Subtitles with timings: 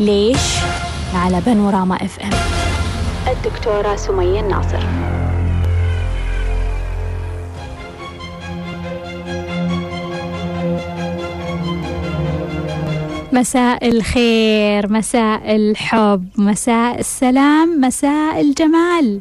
[0.00, 0.38] ليش؟
[1.14, 2.30] على بانوراما FM
[3.32, 4.80] الدكتورة سمية الناصر.
[13.32, 19.20] مساء الخير مساء الحب مساء السلام مساء الجمال.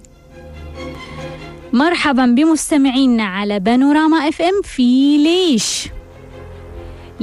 [1.73, 5.87] مرحبا بمستمعينا على بانوراما FM في ليش؟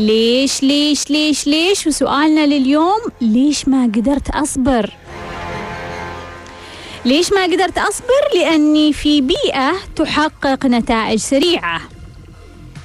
[0.00, 4.90] ليش ليش ليش ليش؟ وسؤالنا لليوم ليش ما قدرت أصبر؟
[7.04, 11.80] ليش ما قدرت أصبر؟ لأني في بيئة تحقق نتائج سريعة.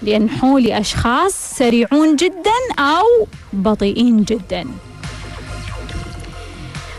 [0.01, 4.63] لأن حولي أشخاص سريعون جدا أو بطيئين جدا.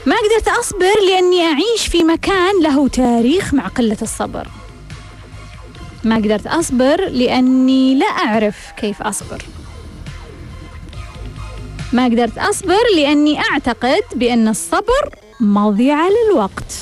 [0.07, 4.49] ما قدرت أصبر لأني أعيش في مكان له تاريخ مع قلة الصبر.
[6.05, 9.43] ما قدرت أصبر لأني لا أعرف كيف أصبر.
[11.93, 16.75] ما قدرت أصبر لأني أعتقد بأن الصبر مضيعة للوقت.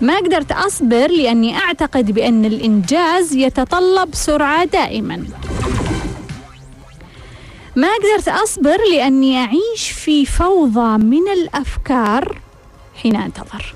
[0.00, 5.26] ما قدرت أصبر لأني أعتقد بأن الإنجاز يتطلب سرعة دائما.
[7.76, 12.38] ما قدرت أصبر لأني أعيش في فوضى من الأفكار
[13.02, 13.74] حين أنتظر.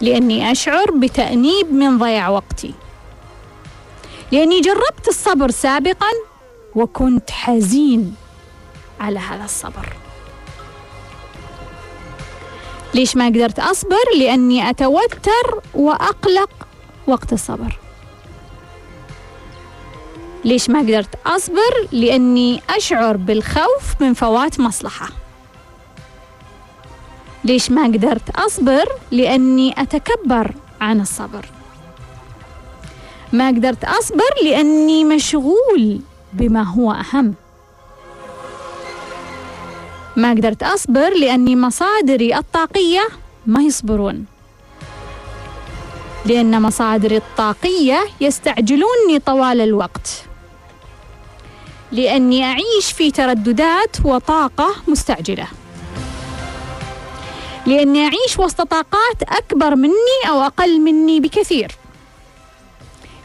[0.00, 2.74] لأني أشعر بتأنيب من ضياع وقتي.
[4.32, 6.27] لأني جربت الصبر سابقا
[6.78, 8.14] وكنت حزين
[9.00, 9.88] على هذا الصبر
[12.94, 16.50] ليش ما قدرت أصبر؟ لأني أتوتر وأقلق
[17.06, 17.78] وقت الصبر
[20.44, 25.08] ليش ما قدرت أصبر؟ لأني أشعر بالخوف من فوات مصلحة
[27.44, 31.46] ليش ما قدرت أصبر؟ لأني أتكبر عن الصبر
[33.32, 36.00] ما قدرت أصبر لأني مشغول
[36.32, 37.34] بما هو أهم.
[40.16, 43.08] ما قدرت أصبر لأني مصادري الطاقية
[43.46, 44.26] ما يصبرون.
[46.26, 50.24] لأن مصادري الطاقية يستعجلوني طوال الوقت.
[51.92, 55.46] لأني أعيش في ترددات وطاقة مستعجلة.
[57.66, 61.72] لأني أعيش وسط طاقات أكبر مني أو أقل مني بكثير.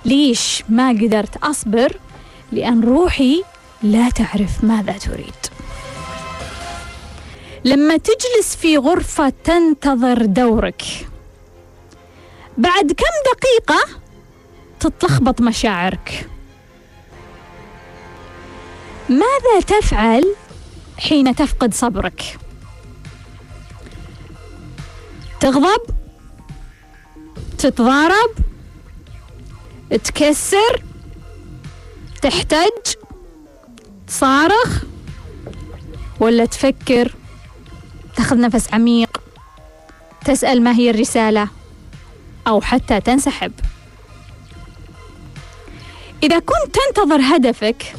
[0.06, 1.98] ليش ما قدرت أصبر
[2.54, 3.44] لأن روحي
[3.84, 5.34] لا تعرف ماذا تريد.
[7.66, 10.84] لما تجلس في غرفة تنتظر دورك
[12.58, 14.00] بعد كم دقيقة
[14.80, 16.30] تتلخبط مشاعرك؟
[19.10, 20.36] ماذا تفعل
[20.98, 22.38] حين تفقد صبرك؟
[25.40, 25.82] تغضب؟
[27.58, 28.32] تتضارب؟
[30.04, 30.84] تكسر؟
[32.24, 32.96] تحتج
[34.08, 34.84] تصارخ
[36.20, 37.16] ولا تفكر؟
[38.16, 39.22] تاخذ نفس عميق
[40.26, 41.48] تسأل ما هي الرسالة
[42.48, 43.52] أو حتى تنسحب.
[46.24, 47.96] إذا كنت تنتظر هدفك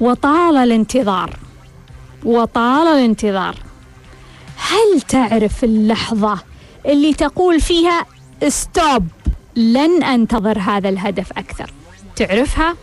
[0.00, 1.36] وطال الانتظار
[2.24, 3.56] وطال الانتظار
[4.56, 6.38] هل تعرف اللحظة
[6.86, 8.06] اللي تقول فيها
[8.48, 9.06] ستوب
[9.56, 11.70] لن أنتظر هذا الهدف أكثر
[12.16, 12.76] تعرفها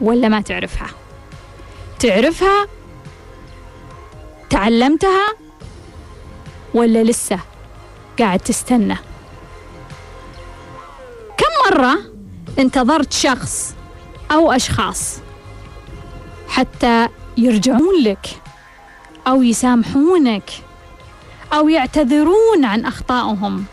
[0.00, 0.88] ولا ما تعرفها؟
[1.98, 2.66] تعرفها
[4.50, 5.26] تعلمتها
[6.74, 7.40] ولا لسه
[8.18, 8.96] قاعد تستنى؟
[11.36, 11.98] كم مرة
[12.58, 13.74] انتظرت شخص
[14.32, 15.18] أو أشخاص
[16.48, 18.26] حتى يرجعون لك
[19.26, 20.50] أو يسامحونك
[21.52, 23.64] أو يعتذرون عن أخطائهم؟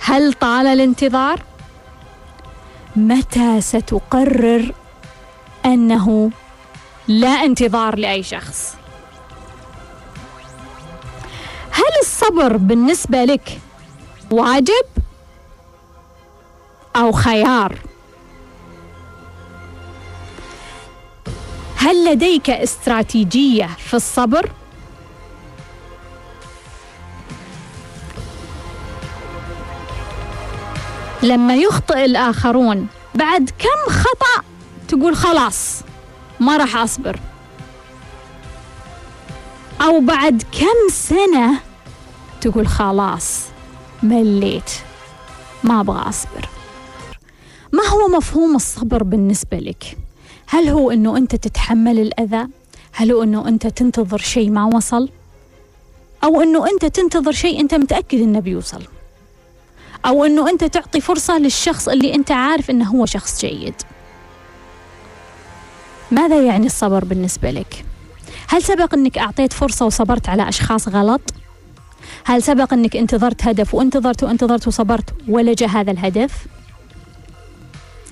[0.00, 1.42] هل طال الانتظار؟
[2.98, 4.72] متى ستقرر
[5.64, 6.30] أنه
[7.08, 8.74] لا انتظار لأي شخص؟
[11.70, 13.58] هل الصبر بالنسبة لك
[14.30, 14.84] واجب
[16.96, 17.78] أو خيار؟
[21.76, 24.50] هل لديك استراتيجية في الصبر؟
[31.22, 32.86] لما يخطئ الآخرون
[33.18, 34.44] بعد كم خطأ
[34.88, 35.80] تقول خلاص
[36.40, 37.20] ما راح أصبر
[39.80, 41.60] أو بعد كم سنة
[42.40, 43.42] تقول خلاص
[44.02, 44.70] مليت
[45.64, 46.48] ما أبغى أصبر
[47.72, 49.98] ما هو مفهوم الصبر بالنسبة لك؟
[50.46, 52.46] هل هو أنه أنت تتحمل الأذى؟
[52.92, 55.08] هل هو أنه أنت تنتظر شيء ما وصل؟
[56.24, 58.82] أو أنه أنت تنتظر شيء أنت متأكد أنه بيوصل؟
[60.06, 63.74] أو أنه أنت تعطي فرصة للشخص اللي أنت عارف أنه هو شخص جيد
[66.10, 67.84] ماذا يعني الصبر بالنسبة لك؟
[68.48, 71.20] هل سبق أنك أعطيت فرصة وصبرت على أشخاص غلط؟
[72.24, 76.46] هل سبق أنك انتظرت هدف وانتظرت وانتظرت وصبرت ولا جاء هذا الهدف؟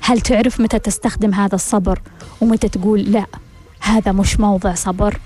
[0.00, 2.00] هل تعرف متى تستخدم هذا الصبر
[2.40, 3.26] ومتى تقول لا
[3.80, 5.18] هذا مش موضع صبر؟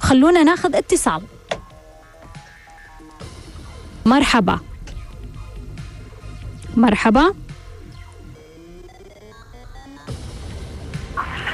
[0.00, 1.22] خلونا ناخذ اتصال
[4.06, 4.58] مرحبا
[6.76, 7.34] مرحبا.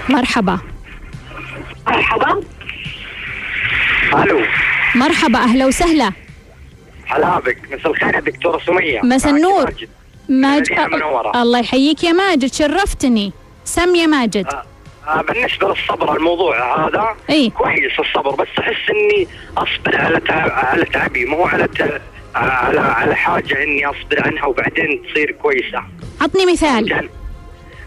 [0.08, 0.58] مرحبا.
[1.86, 2.42] مرحبا.
[4.14, 4.40] ألو.
[4.94, 6.12] مرحبا أهلا وسهلا.
[7.06, 7.58] هلا بك.
[7.72, 9.00] مساء الخير يا دكتورة سمية.
[9.02, 9.72] مساء النور.
[10.28, 10.80] ماجد.
[10.80, 11.42] منورة.
[11.42, 13.32] الله يحييك يا ماجد شرفتني.
[13.64, 14.46] سم يا ماجد.
[14.46, 14.64] آه،
[15.08, 17.50] آه، بالنسبة للصبر الموضوع هذا إي.
[17.50, 22.00] كويس الصبر بس أحس إني أصبر على تعب على تعبي مو على ت-
[22.34, 25.82] على على حاجة إني اصبر عنها وبعدين تصير كويسة.
[26.20, 26.90] عطني مثال.
[26.90, 27.08] يعني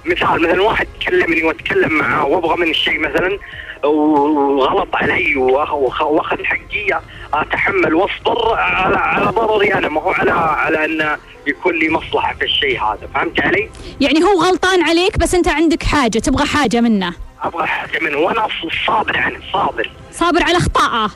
[0.06, 3.40] مثال مثلا واحد كلمني وأتكلم معاه وأبغى من الشيء مثلا
[3.84, 7.02] وغلط علي وأخذ حقي
[7.34, 9.90] أتحمل وأصبر على على ضرري أنا.
[9.90, 11.18] ما هو على على انه
[11.48, 13.10] يكون لي مصلحة في الشيء هذا.
[13.14, 13.70] فهمت علي؟
[14.02, 17.14] يعني هو غلطان عليك بس أنت عندك حاجة تبغى حاجة منه.
[17.44, 18.18] أبغى حاجة منه.
[18.18, 18.48] وأنا
[18.88, 19.92] صابر عنه صابر.
[20.12, 21.12] صابر على أخطائه.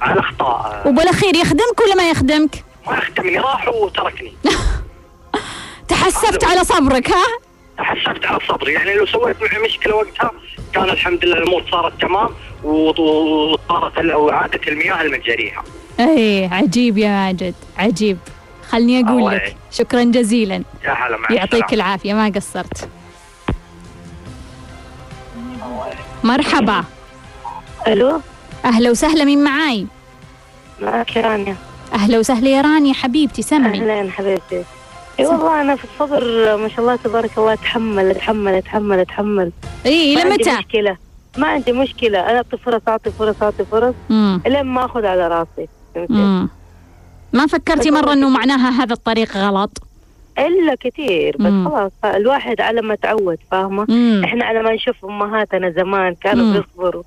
[0.00, 4.32] على اخطاء وبالاخير يخدمك ولا ما يخدمك؟ ما اخدمني راح وتركني.
[5.88, 7.24] تحسفت على صبرك ها؟
[7.78, 8.72] تحسبت على صبري.
[8.72, 10.30] يعني لو سويت معي مشكلة وقتها
[10.72, 12.28] كان الحمد لله الأمور صارت تمام
[12.64, 15.64] وصارت وعادت المياه المجاريها
[16.00, 18.18] اي عجيب يا ماجد عجيب.
[18.70, 19.56] خلني أقول لك.
[19.72, 20.64] شكرا جزيلا.
[20.84, 21.72] يا هلا مع يعطيك.
[21.74, 22.88] العافية ما قصرت.
[26.24, 26.84] مرحبا.
[27.86, 28.20] ألو؟
[28.64, 29.86] أهلا وسهلا مين معاي؟
[30.82, 31.56] معك رانيا.
[31.92, 34.64] أهلا وسهلا يا رانيا حبيبتي سمي أهلا حبيبتي.
[35.20, 36.24] إي والله أنا في الصبر
[36.56, 39.52] ما شاء الله تبارك الله أتحمل أتحمل أتحمل أتحمل.
[39.86, 40.96] إي ما إلى عندي متى؟ مشكلة.
[41.38, 42.20] ما عندي مشكلة.
[42.20, 43.94] أنا أعطي فرص أعطي فرص أعطي فرص.
[44.46, 45.68] لين ما أخذ على راسي.
[45.94, 46.48] فهمتي؟
[47.32, 48.28] ما فكرتي مرة إنه.
[48.28, 49.82] معناها هذا الطريق غلط؟
[50.38, 51.68] إلا كثير بس مم.
[51.68, 53.82] خلاص الواحد على ما تعود فاهمة.
[54.24, 56.52] إحنا على ما نشوف أمهاتنا زمان كانوا.
[56.52, 57.02] بيصبروا.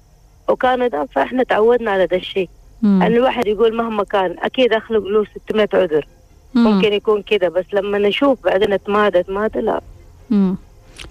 [0.49, 2.49] وكانوا ده فإحنا تعودنا على ده الشيء
[2.81, 3.01] مم.
[3.01, 6.07] يعني الواحد يقول مهما كان أكيد أخلق له 600 عذر
[6.53, 6.63] مم.
[6.63, 9.81] ممكن يكون كده بس لما نشوف بعدين اتمادى اتمادى لا
[10.29, 10.55] مم.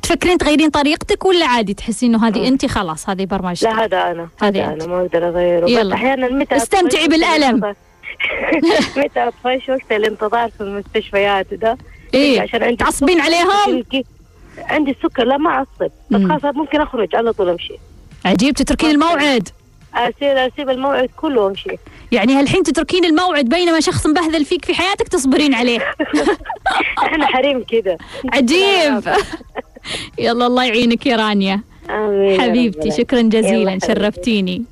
[0.03, 2.49] تفكرين تغيرين طريقتك ولا عادي تحسين إنه هذه.
[2.49, 4.65] انت خلاص هذه برمجتك لا هذا أنا هذا.
[4.65, 5.82] أنا ما أقدر أغيره يلا.
[5.85, 7.75] بس أحيانا متى استمتعي الانتظار-
[8.99, 11.79] متى اطفش وقت الانتظار في المستشفيات وده
[12.15, 13.21] إيه عشان عندي تعصبين.
[13.21, 13.85] عليهم
[14.59, 16.23] عندي السكر لا ما أعصب بس.
[16.41, 17.75] خلاص ممكن أخرج على طول أمشي
[18.25, 19.49] عجيب تتركين الموعد.
[19.94, 21.70] اسير أسيب الموعد كله وأمشي.
[22.12, 25.78] يعني هالحين تتركين الموعد بينما شخص مبهذل فيك في حياتك تصبرين عليه.
[27.06, 27.99] إحنا حريم كده.
[28.32, 29.02] عجيب.
[30.19, 31.61] يلا الله يعينك يا رانيا.
[31.90, 32.90] آمين يا حبيبتي.
[32.90, 33.78] شكرا جزيلا.
[33.78, 34.64] شرفتيني.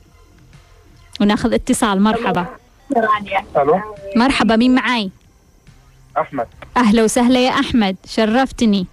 [1.21, 2.47] وناخذ اتصال مرحبا.
[3.57, 3.81] ألو.
[4.17, 5.11] مرحبا مين معاي؟
[6.19, 6.47] أحمد.
[6.77, 8.87] أهلا وسهلا يا أحمد شرفتني.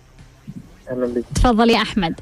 [0.91, 1.23] أهلا بك.
[1.35, 2.19] تفضل يا أحمد.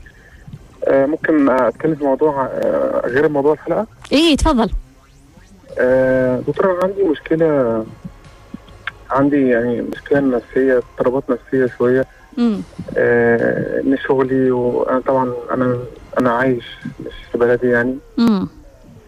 [0.88, 4.70] ممكن آه، أتكلم في موضوع آه غير موضوع الحلقة؟ إيه تفضل
[5.80, 7.86] آه دكتور عندي مشكلة
[9.12, 12.06] عندي يعني مشكلة نفسية اضطرابات نفسية شوية.
[12.38, 12.62] امم
[12.98, 15.80] آه إن شغلي وأنا طبعا أنا
[16.20, 16.66] أنا عايش
[17.06, 17.98] مش في بلدي يعني.
[18.20, 18.48] امم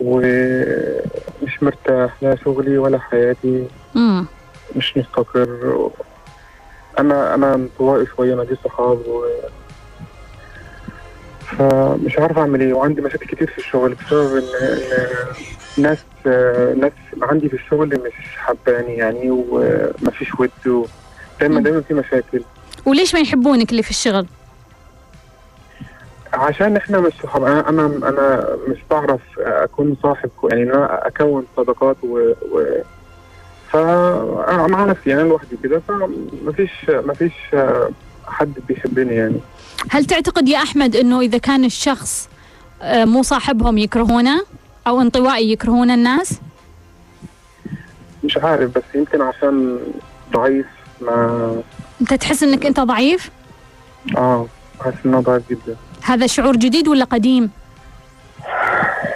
[0.02, 3.68] ومش مرتاح لا شغلي ولا حياتي.
[3.96, 4.26] امم
[4.76, 5.90] مش مستقر.
[7.00, 9.26] أنا أنا انطوائي شوية ماليش صحاب و
[11.46, 14.44] فمش عارف أعمل إيه وعندي مشاكل كتير في الشغل بسبب ان
[15.78, 15.98] إن ناس
[16.78, 20.50] ناس عندي في الشغل مش حباني يعني ومفيش ود
[21.40, 21.62] دايما.
[21.62, 22.42] دايما في مشاكل
[22.86, 24.26] وليش ما يحبونك اللي في الشغل
[26.34, 31.46] عشان إحنا مش صحاب أنا أنا أنا مش بعرف أكون صاحب يعني إن أنا أكون
[31.58, 32.18] صداقات و,
[32.52, 32.64] و
[33.72, 37.34] فانا مع نفسي أنا لوحدي كده فمفيش مفيش
[38.36, 39.40] حد بيحبني يعني.
[39.90, 42.30] هل تعتقد يا أحمد إنه إذا كان الشخص
[42.82, 44.42] آه، مو صاحبهم يكرهونه
[44.88, 46.40] أو انطوائي يكرهون الناس؟
[48.24, 49.80] مش عارف بس يمكن عشان
[50.34, 50.66] ضعيف
[51.02, 51.62] ما
[52.02, 53.30] أنت تحس إنك أنت ضعيف؟
[54.18, 54.48] آه
[54.80, 55.76] حاسس ان أنا ضعيف جدا.
[56.04, 57.50] هذا شعور جديد ولا قديم؟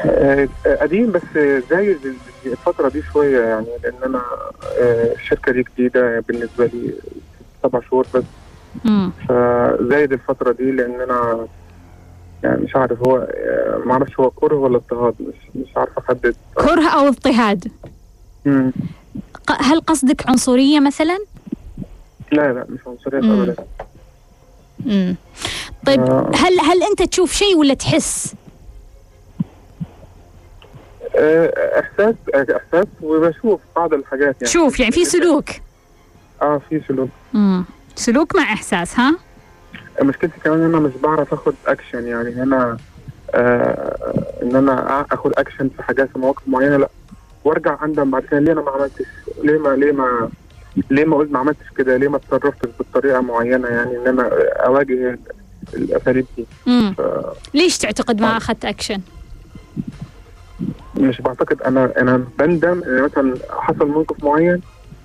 [0.06, 1.22] آه، آه، قديم بس
[1.70, 1.98] زايد
[2.46, 4.22] الفترة دي شوية يعني لأن أنا
[5.16, 6.94] الشركة دي جديدة بالنسبة لي
[7.64, 8.24] سبع شهور بس.
[9.28, 11.48] فزايد الفترة دي لأن أنا
[12.44, 16.36] يعني مش عارف هو آه، معرفش هو كره ولا اضطهاد مش مش عارف أحدد.
[16.56, 17.72] كره أو اضطهاد؟
[18.46, 18.72] مم.
[19.48, 21.18] ق- هل قصدك عنصرية مثلا؟
[22.32, 23.42] لا لا مش عنصرية مم.
[23.42, 23.56] أبدا.
[24.86, 25.16] امم
[25.86, 26.32] طيب آه.
[26.36, 28.34] هل هل أنت تشوف شيء ولا تحس؟
[31.16, 34.54] آه، إحساس إحساس وبشوف بعض الحاجات يعني.
[34.54, 35.50] شوف يعني في سلوك.
[36.42, 37.10] آه في سلوك.
[37.36, 39.16] امم سلوك مع إحساس ها؟
[40.02, 42.78] مشكلتي كمان إن أنا مش بعرف آخد اكشن يعني هنا
[43.34, 46.90] آه إن أنا آخد اكشن في حاجات في مواقف معينة لأ.
[47.44, 49.06] وأرجع اندم بعد كده ليه أنا ما عملتش؟
[49.44, 50.30] ليه ما ليه ما
[50.90, 54.30] ليه ما قلت ما عملتش كده؟ ليه ما اتصرفتش بالطريقة معينة؟ يعني إن أنا
[54.66, 55.20] أواجه
[55.74, 56.46] الأساليب دي.
[56.98, 57.02] ف-
[57.54, 59.02] ليش تعتقد ما أخذت اكشن
[60.98, 64.62] مش بعتقد أنا أنا بندم إن مثلا حصل موقف معين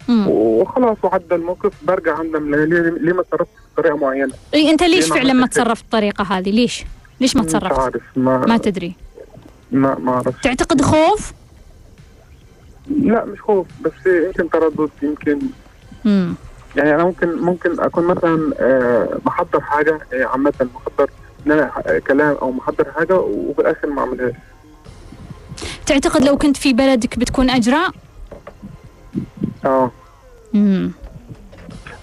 [0.08, 5.46] وخلاص وعدى الموقف برجع اندم ليه ما اتصرفتش بطريقة معينة؟ إي أنت ليش فعلا ما؟
[5.46, 6.84] تصرفت بالطريقة هذه؟ ليش؟
[7.20, 8.94] ليش ما مش تصرفت؟ عارف ما ما تدري.
[9.73, 11.32] ما ما أعرفش تعتقد خوف؟
[12.90, 15.38] لا مش خوف بس يمكن تردد يمكن
[16.06, 16.34] امم
[16.76, 21.11] يعني أنا ممكن ممكن أكون مثلا آه، محضر حاجة آه، عامة محضر
[21.46, 24.34] إن أنا آه، كلام أو محضر حاجة وفي الآخر ما اعملهاش
[25.87, 27.90] تعتقد لو كنت في بلدك بتكون أجرأ؟
[29.64, 29.90] آه.
[30.54, 30.92] امم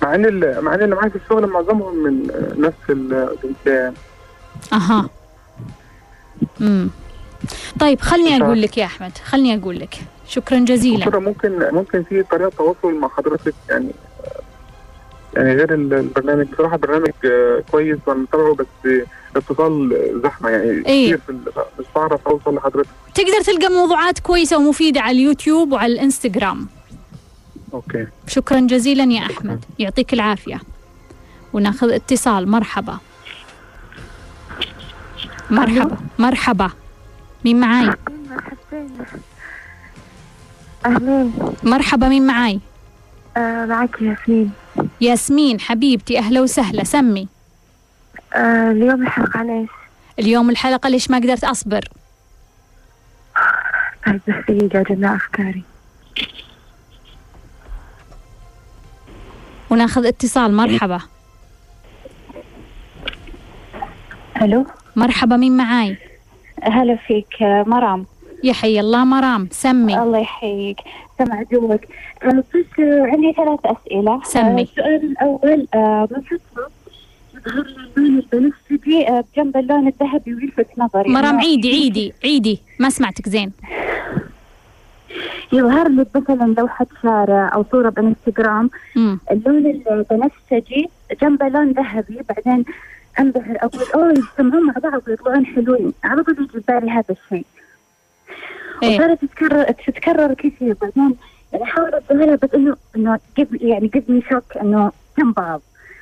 [0.01, 0.22] مع إن
[0.63, 2.27] مع إن اللي معايا في الشغل معظمهم من
[2.58, 3.94] نفس الجنسيه
[4.74, 5.10] أها.
[6.62, 6.89] امم
[7.80, 9.96] طيب خلني أقول لك يا أحمد خلني أقول لك
[10.27, 11.08] شكرا جزيلا.
[11.08, 13.91] وكده ممكن ممكن في طريقة تواصل مع حضرتك يعني
[15.36, 16.46] يعني غير ال- البرنامج.
[16.53, 17.12] بصراحة برنامج
[17.72, 18.68] كويس وأنا متابعه بس
[19.36, 19.89] اتصال
[20.24, 21.20] زحمة يعني ال-
[21.80, 22.89] مش بعرف أوصل لحضرتك.
[23.15, 26.68] تقدر تلقى موضوعات كويسة ومفيدة على اليوتيوب وعلى الإنستغرام.
[27.74, 28.08] أوكي.
[28.28, 29.66] شكرا جزيلا يا أحمد.
[29.80, 30.62] يعطيك العافية.
[31.54, 32.48] ونأخذ اتصال.
[32.48, 32.98] مرحبا.
[35.50, 35.98] مرحبا.
[36.20, 36.70] مرحبا.
[37.46, 37.86] مين معاي؟
[38.30, 38.90] مرحبتين.
[40.86, 42.60] أهلين مرحبا مين معاي؟
[43.38, 44.51] آه معك ياسمين.
[45.01, 46.84] ياسمين حبيبتي أهلا وسهلا.
[46.84, 47.28] سمي.
[48.34, 49.70] آه اليوم الحلقة عن إيش؟
[50.20, 51.90] اليوم الحلقة ليش ما قدرت أصبر؟
[54.06, 55.63] طيب بس دقيقة أجمع أفكاري.
[59.72, 60.54] وناخذ اتصال.
[60.54, 61.00] مرحبا.
[64.42, 65.98] ألو؟ مرحبا مين معاي؟
[66.63, 68.06] هلا فيك مرام.
[68.44, 70.00] يا حي الله مرام سمي.
[70.00, 70.78] الله يحييك.
[71.18, 71.82] سمع جوك.
[72.24, 72.46] آه، بس
[72.80, 74.22] عندي ثلاث أسئلة.
[74.24, 74.62] سمي.
[74.62, 76.70] آه، السؤال الأول آه، من يظهر
[77.34, 77.51] لي
[77.98, 82.60] اللون البنفسجي بجنب اللون الذهبي ويلفت نظري؟ مرام عيدي عيدي عيدي.
[82.80, 83.51] ما سمعتك زين.
[85.53, 88.70] يظهر لي مثلا لوحة شارع أو صورة بإنستغرام.
[89.32, 90.89] اللون البنفسجي
[91.22, 92.65] جنبه لون ذهبي بعدين
[93.20, 95.94] أنبهر أقول أوه يجتمعون مع بعض ويطلعون حلوين.
[96.03, 97.46] على طول يجي ببالي هذا الشيء.
[98.84, 98.96] إيه.
[98.96, 100.75] وصارت تتكرر تتكرر كثير.
[100.82, 101.15] بعدين
[101.53, 105.62] يعني احاول اتذهلها بس انه إنه يعني قبل شوك إنه جنب بعض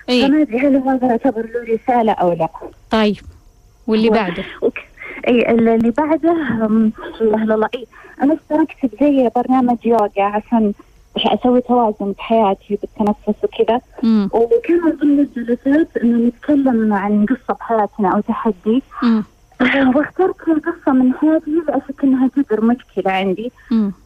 [0.09, 0.27] إيه.
[0.27, 2.47] فما أدري هل هذا يعتبر له رسالة أو لا.
[2.91, 3.17] طيب
[3.87, 4.43] واللي بعده.
[5.27, 6.33] اي اللي بعده
[7.21, 7.87] لا الله اي
[8.21, 10.73] أنا اشتركت بزي برنامج يوغا عشان
[11.17, 13.81] أسوي توازن بحياتي بالتنفس وكذا.
[14.33, 18.83] وكان من ضمن الجلسات إنه نتكلم عن قصة بحياتنا أو تحدي.
[19.03, 19.23] امم
[19.95, 23.51] واخترت القصة من حياتي لا اشك إنها تجر مشكلة عندي.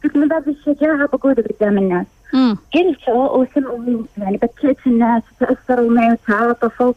[0.04, 2.06] قلت من باب الشجاعة بقول قدام الناس.
[2.74, 6.92] قلت وسمعوا يعني بكيت الناس تاثروا معي وتعاطفوا.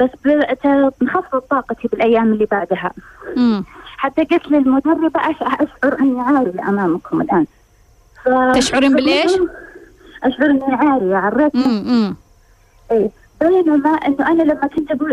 [0.00, 0.66] بس بدات
[1.02, 2.92] انخفضت طاقتي بالأيام اللي بعدها.
[3.36, 3.64] امم
[3.96, 7.46] حتى قلت للمدربة أشعر أني عارية أمامكم الآن.
[8.24, 8.28] ف...
[8.56, 9.32] تشعرين بالإيش؟
[10.24, 11.56] أشعر أني عارية عريت
[12.90, 13.10] إيه.
[13.40, 15.12] بينما إنه أنا لما كنت أقول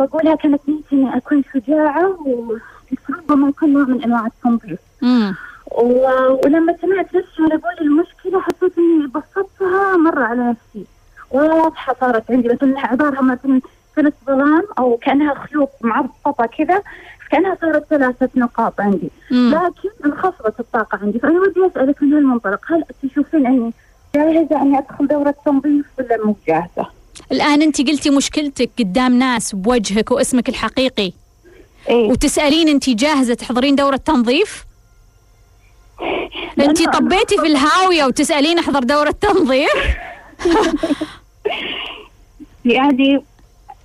[0.00, 4.78] أقولها كانت نيتي إني أكون شجاعة وربما يكون نوع من أنواع التنظيف.
[5.70, 9.04] و- ولما سمعت نفسي وأنا أقول المشكلة حسيت إني
[10.20, 10.86] مره على نفسي.
[11.30, 13.38] واضحة صارت عندي بس انها عبارة ما
[13.96, 16.82] كانت ظلام أو كأنها خيوط معبطه كذا
[17.30, 19.10] كأنها صارت ثلاثة نقاط عندي.
[19.32, 21.18] امم لكن انخفضت الطاقة عندي.
[21.18, 23.72] فأنا ودي أسألك من هالمنطلق هل تشوفين أني
[24.14, 26.90] جاهزة أني أدخل دورة تنظيف ولا مو جاهزة؟
[27.32, 31.12] الآن أنت قلتي مشكلتك قدام ناس بوجهك واسمك الحقيقي.
[31.88, 32.10] إيه.
[32.10, 34.64] وتسألين أنت جاهزة تحضرين دورة تنظيف؟
[36.60, 39.96] انت طبيتي في الهاوية وتسألين احضر دورة تنظيف
[42.64, 43.22] يعني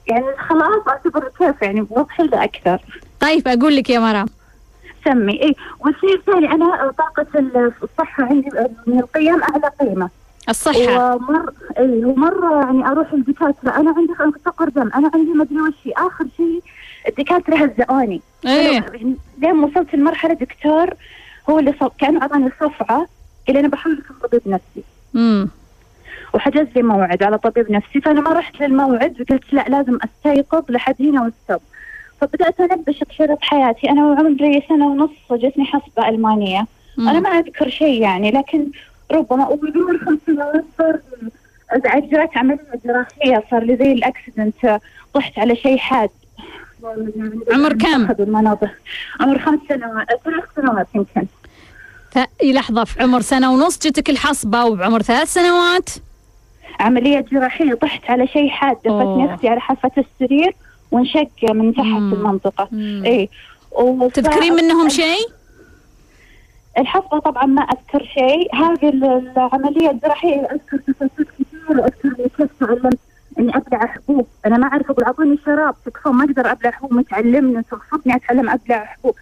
[0.08, 2.80] يعني خلاص أعتبر كيف يعني بوضحي له أكثر.
[3.20, 4.26] طيب أقول لك يا مرام.
[5.06, 5.44] سمي.
[5.44, 7.26] اي والشيء الثاني أنا طاقة
[7.84, 8.50] الصحة عندي
[8.88, 10.10] من القيم أعلى قيمة.
[10.50, 11.16] الصحة.
[11.16, 14.14] ومر اي ومرة يعني أروح الدكاترة أنا عندي
[14.46, 16.62] فقر دم أنا عندي مدري وش آخر شيء
[17.08, 18.72] الدكاترة هزئوني إيه.
[18.74, 20.90] يعني لين وصلت لمرحلة دكتور
[21.50, 23.08] هو اللي صف كان اعطاني صفعة
[23.50, 24.84] اللي أنا بحاول اكون طبيب نفسي.
[25.16, 25.50] امم
[26.34, 30.96] وحجز لي موعد على طبيب نفسي فأنا ما رحت للموعد وقلت لا لازم أستيقظ لحد
[31.00, 31.62] هنا واستوب
[32.22, 36.66] فبدأت أنبش بشرط حياتي أنا وعمري سنة ونص جتني حصبه ألمانية.
[36.98, 37.10] مم.
[37.10, 38.68] أنا ما أذكر شيء يعني لكن
[39.12, 41.00] ربما وبدون خمس سنوات صار
[42.38, 44.80] عملية جراحية صار لي زي الأكسيدنت
[45.14, 46.10] طحت على شيء حاد.
[47.54, 48.08] عمر كم؟
[49.22, 51.26] عمر خمس سنوات ثلاث سنوات يمكن
[52.12, 55.90] ف- لحظة في عمر سنة ونص جتك الحصبة وبعمر ثلاث سنوات
[56.80, 58.76] عملية جراحية طحت على شيء حاد.
[58.78, 60.56] دفتني أختي على حافة السرير
[60.92, 62.14] وانشق من تحت مم.
[62.14, 62.70] المنطقة.
[63.06, 63.30] اي
[63.72, 65.28] وف- تذكرين منهم شيء؟
[66.78, 72.50] الحصبة طبعا ما أذكر شيء هذه ال- العملية الجراحية أذكر تفاصيل كثير وأذكر إني كيف
[72.60, 72.98] تعلمت
[73.40, 74.28] إني أبلع حبوب.
[74.46, 75.76] أنا ما أعرف أقول أعطوني شراب.
[75.86, 76.94] تكفون ما أقدر أبلع حبوب.
[76.94, 79.16] متعلمني ترفضني أتعلم أبلع حبوب.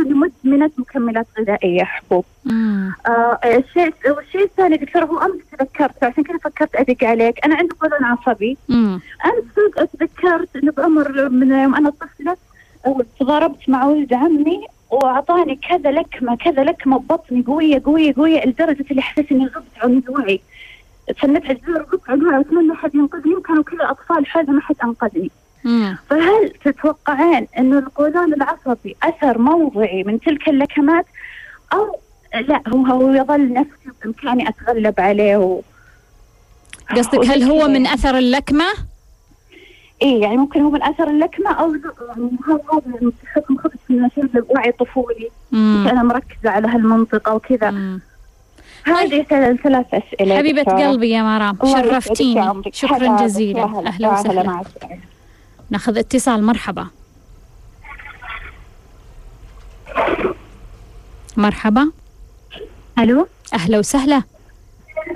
[0.00, 2.24] اني مدمنة مكملات غذائية حبوب.
[3.06, 6.04] آه الشيء والشيء الثاني دكتور هو أمس تذكرت.
[6.04, 7.44] عشان كذا فكرت أدق عليك.
[7.44, 8.56] أنا عندي قولون عصبي.
[8.68, 9.00] مم.
[9.24, 12.36] أمس تذكرت إنه بعمر من يوم أنا طفلة
[13.20, 19.02] تضاربت مع ولد عمي وأعطاني كذا لكمة كذا لكمة ببطني قوية قوية قوية لدرجة اللي
[19.02, 20.40] حسيت إني غبت عن وعي
[21.08, 25.30] تسنت على الجدار وعي وأتمنى أحد ينقذني وكانوا كذا اطفال حولي ما حد أنقذني.
[26.10, 31.06] فهل تتوقعين انه القولون العصبي أثر موضعي من تلك اللكمات
[31.72, 31.98] أو
[32.34, 35.60] لا هو هو يظل نفسي بامكاني أتغلب عليه و...
[36.90, 37.94] قصدك هل هو من كذا.
[37.94, 38.64] أثر اللكمة؟
[40.02, 44.04] إيه يعني ممكن هو من أثر اللكمة أو لا، يعني هذا هذا حكم خبث من
[44.48, 45.30] وعي طفولي.
[45.52, 48.00] أنا مركزه على هالمنطقة وكذا.
[48.86, 50.88] هذه ثلاث ثلاث أسئلة حبيبة دكتورة.
[50.88, 52.62] قلبي يا مرام شرفتيني.
[52.72, 53.64] شكرا جزيلا.
[53.86, 54.62] أهلا وسهلا.
[55.70, 56.44] ناخذ اتصال.
[56.44, 56.86] مرحبا.
[61.36, 61.90] مرحبا.
[62.98, 64.22] ألو؟ أهلا وسهلا.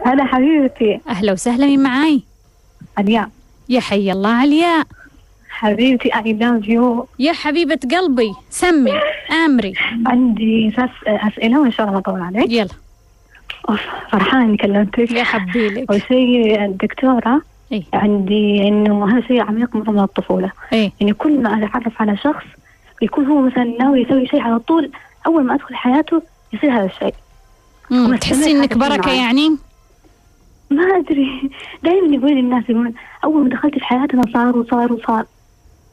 [0.07, 1.01] هلا حبيبتي.
[1.09, 1.67] أهلا وسهلا.
[1.67, 2.23] مين معاي؟
[2.99, 3.31] الياء
[3.69, 4.87] يا حي الله علياء.
[5.51, 8.93] حبيبتي اي لاف يو يا حبيبة قلبي سمي
[9.45, 9.75] آمري.
[10.07, 12.51] عندي ثلاث أسئلة وإن شاء الله ما أطول عليك.
[12.51, 12.90] يلا.
[13.69, 13.81] أوف،
[14.13, 17.43] فرحانة اني كلمتك يا حبيلك أول شيء الدكتوره
[17.73, 17.83] إيه.
[17.95, 22.45] عندي إنه هذا شيء عميق من من الطفولة إيه يعني كل ما أتعرف على شخص
[23.03, 24.91] يكون هو مثلا ناوي يسوي شيء على طول
[25.27, 27.15] أول ما أدخل حياته يصير هذا الشيء
[28.21, 29.13] تحسين إنك بركة.
[29.13, 29.57] يعني؟
[30.71, 31.51] ما أدري
[31.83, 32.95] دائما يقول الناس يقولون
[33.25, 35.25] أول ما دخلت في حياتنا صار وصار وصار.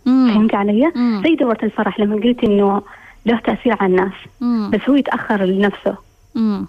[0.06, 1.22] فهمت علي؟ مم.
[1.24, 2.82] زي دورة الفرح لما قلت إنه
[3.26, 4.70] له تأثير على الناس مم.
[4.74, 5.98] بس هو يتأخر لنفسه
[6.36, 6.68] مم.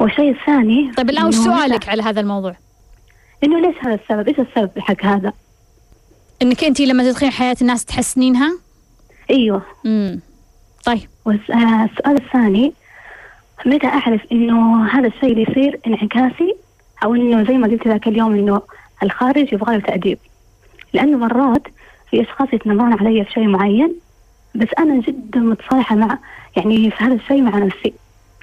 [0.00, 2.56] والشيء الثاني طيب الآن وش إنه سؤالك على هذا الموضوع؟
[3.44, 5.32] إنه ليش هذا السبب؟ إيش السبب حق هذا؟
[6.42, 8.52] إنك أنت لما تدخلين حياة الناس تحسنينها؟
[9.30, 10.20] أيوه مم.
[10.84, 12.72] طيب والس- آه، السؤال الثاني
[13.66, 16.54] متى أعرف إنه هذا الشيء اللي يصير انعكاسي
[17.04, 18.62] أو إنه زي ما قلت ذاك اليوم إنه
[19.02, 20.18] الخارج يبغى له تأديب
[20.92, 21.62] لأنه مرات
[22.10, 23.94] في أشخاص يتنمرون علي في شيء معين
[24.54, 26.18] بس أنا جدا متصالحة مع
[26.56, 27.94] يعني في هذا الشيء مع نفسي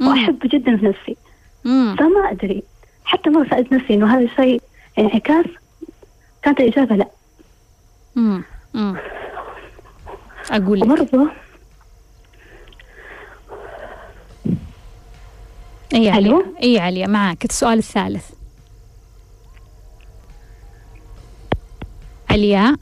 [0.02, 0.08] مم.
[0.08, 1.18] وأحب جدا في نفسي
[1.66, 1.96] مم.
[1.96, 2.64] فما أدري.
[3.06, 4.62] حتى مرة سألت نفسي إنه هذا الشيء
[5.00, 5.46] انعكاس؟
[6.44, 7.08] كانت الإجابة لا.
[8.16, 8.44] مم.
[8.74, 8.98] مم.
[10.52, 10.86] أقول لك.
[10.86, 11.30] وبرضه
[15.94, 18.30] اي عليا؟ اي عليا معك السؤال الثالث.
[22.30, 22.76] علياء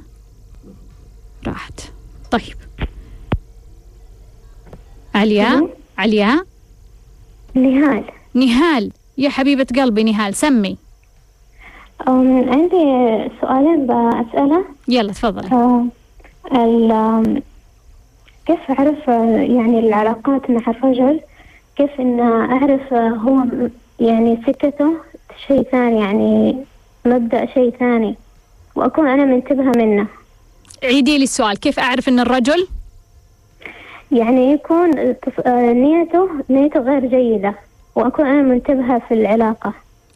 [1.48, 1.82] راحت.
[2.32, 2.56] طيب.
[5.16, 6.46] علياء؟ علياء
[7.56, 8.04] نهال.
[8.34, 8.92] نهال.
[9.18, 10.78] يا حبيبة قلبي نهال سمي.
[12.08, 15.86] أم، عندي سؤالين بسأله يلا تفضلي.
[18.46, 19.08] كيف أعرف
[19.52, 21.20] يعني العلاقات مع الرجل؟
[21.78, 23.44] كيف إن أعرف هو
[24.00, 24.94] يعني سكته؟
[25.48, 26.58] شيء ثاني يعني
[27.06, 28.16] مبدأ شيء ثاني.
[28.76, 30.08] وأكون أنا منتبهة منه.
[30.84, 32.68] عيدي لي السؤال كيف أعرف أن الرجل؟
[34.12, 34.98] يعني يكون
[35.46, 37.56] آه، نيته نيته غير جيدة.
[37.96, 39.74] وأكون أنا منتبهة في العلاقة.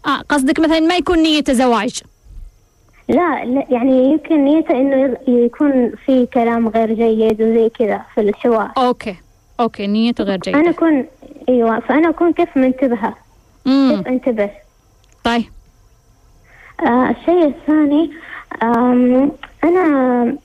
[0.07, 2.01] آه قصدك مثلا ما يكون نيته زواج
[3.09, 8.21] لا, لا يعني يمكن نيته إنه يغ- يكون في كلام غير جيد وزي كذا في
[8.21, 8.71] الحوار.
[8.77, 9.15] أوكي
[9.59, 10.69] أوكي نيته غير جيدة.
[10.69, 11.05] أكون
[11.49, 13.13] أيوه فأنا أكون كيف منتبهة.
[13.65, 13.95] مم.
[13.97, 14.49] كيف أنتبه.
[15.23, 15.43] طيب.
[16.85, 18.11] آه الشيء الثاني
[19.63, 20.35] أنا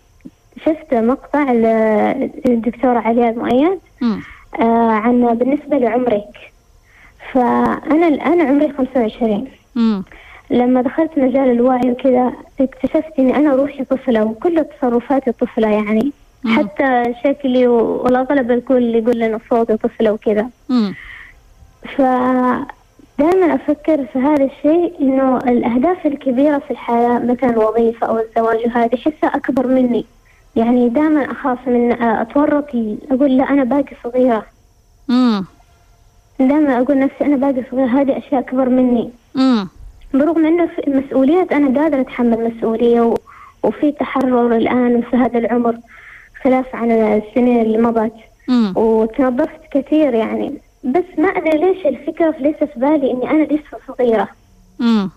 [0.64, 3.78] شفت مقطع للدكتورة علياء المؤيد.
[4.60, 6.51] آه عن بالنسبة لعمرك.
[7.32, 10.04] فأنا الآن عمري 25 مم.
[10.50, 16.12] لما دخلت مجال الوعي وكذا اكتشفت اني أنا روحي طفلة وكل تصرفاتي طفلة يعني
[16.44, 16.56] مم.
[16.58, 20.48] حتى شكلي و- والاغلب الكل يقول انه صوتي طفلة وكذا.
[21.96, 28.94] فدائما أفكر في هذا الشيء إنه الأهداف الكبيرة في الحياة مثلا الوظيفة أو الزواج وهذه
[28.94, 30.04] احسها أكبر مني
[30.56, 32.68] يعني دائما أخاف من أتورط
[33.10, 34.46] أقول لا أنا باقي صغيرة
[35.08, 35.44] مم.
[36.48, 39.10] دائما أقول نفسي أنا باقي صغيرة هذه أشياء أكبر مني.
[39.36, 39.68] امم
[40.14, 43.14] برغم إنه في مسؤوليات أنا قادرة أتحمل مسؤولية و...
[43.62, 45.76] وفي تحرر الآن في هذا العمر
[46.42, 48.12] خلاف عن السنين اللي مضت.
[48.76, 50.54] وتنظفت كثير يعني.
[50.84, 54.28] بس ما أدري ليش الفكرة ليس في بالي إني أنا لسه صغيرة.
[54.80, 55.10] امم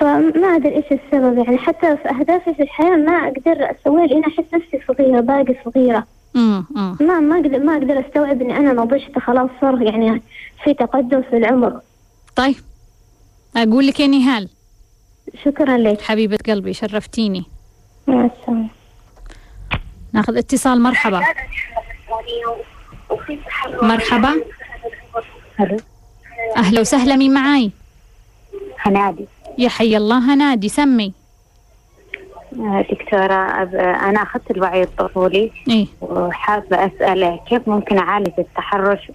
[0.00, 1.58] فما أدري إيش السبب يعني.
[1.58, 5.96] حتى في أهدافي في الحياة ما أقدر أسويها لأن أحس نفسي صغيرة باقي صغيرة.
[5.98, 10.22] امم ما ما أقدر ما أقدر أستوعب إني أنا نضجت خلاص صار يعني
[10.64, 11.80] في تقدم في العمر.
[12.36, 12.56] طيب
[13.56, 14.48] أقول لك يا نهال.
[15.44, 16.00] شكرا لك.
[16.00, 17.44] حبيبة قلبي شرفتيني.
[18.06, 18.30] مع
[20.12, 21.22] ناخذ اتصال مرحبا.
[23.82, 24.42] مرحبا.
[26.56, 27.70] أهلا وسهلا مين معاي؟
[28.78, 29.26] هنادي.
[29.58, 31.12] يا حي الله هنادي سمي.
[32.90, 35.50] دكتورة أب- أنا أخذت الوعي الطفولي
[36.00, 39.10] وحابة أسأل كيف ممكن أعالج التحرش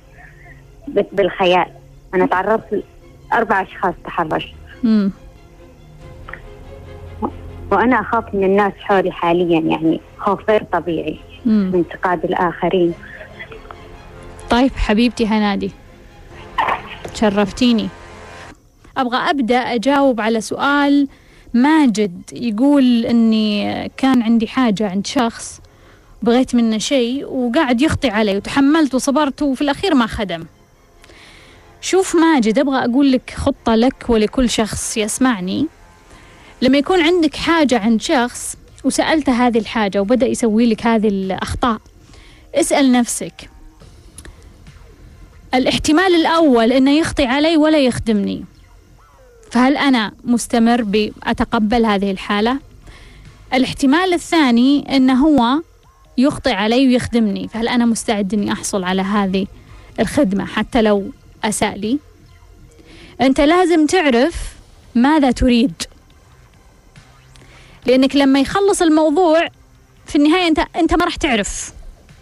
[0.88, 1.66] بالخيال؟
[2.14, 2.84] أنا تعرضت
[3.32, 4.54] لأربع أشخاص تحرش.
[7.72, 12.94] وأنا أخاف من الناس حولي حاليا يعني خوف غير طبيعي من انتقاد الآخرين.
[14.50, 15.72] طيب حبيبتي هنادي
[17.14, 17.90] شرفتيني.
[18.98, 21.08] أبغى أبدأ أجاوب على سؤال
[21.56, 25.62] ماجد يقول أني كان عندي حاجة عند شخص
[26.22, 30.46] بغيت منه شيء وقاعد يخطي علي وتحملت وصبرت وفي الأخير ما خدم.
[31.82, 35.68] شوف ماجد أبغى أقول لك خطة لك ولكل شخص يسمعني.
[36.62, 41.82] لما يكون عندك حاجة عند شخص وسألته هذه الحاجة وبدأ يسوي لك هذه الأخطاء
[42.56, 43.50] اسأل نفسك.
[45.54, 48.46] الاحتمال الأول إنه يخطي علي ولا يخدمني.
[49.56, 52.60] فهل أنا مستمر بأتقبل هذه الحالة؟
[53.54, 55.62] الاحتمال الثاني إنه هو
[56.18, 59.48] يخطي علي ويخدمني فهل أنا مستعد إني أحصل على هذه
[60.00, 61.12] الخدمة حتى لو
[61.44, 62.00] أساء لي؟
[63.22, 64.36] أنت لازم تعرف
[64.96, 65.74] ماذا تريد
[67.86, 69.48] لأنك لما يخلص الموضوع
[70.06, 71.74] في النهاية أنت أنت ما راح تعرف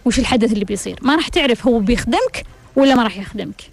[0.06, 3.73] وش الحدث اللي بيصير ما راح تعرف هو بيخدمك ولا ما راح يخدمك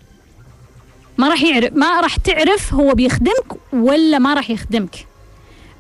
[1.21, 5.07] ما راح يعرف ما راح تعرف هو بيخدمك ولا ما راح يخدمك.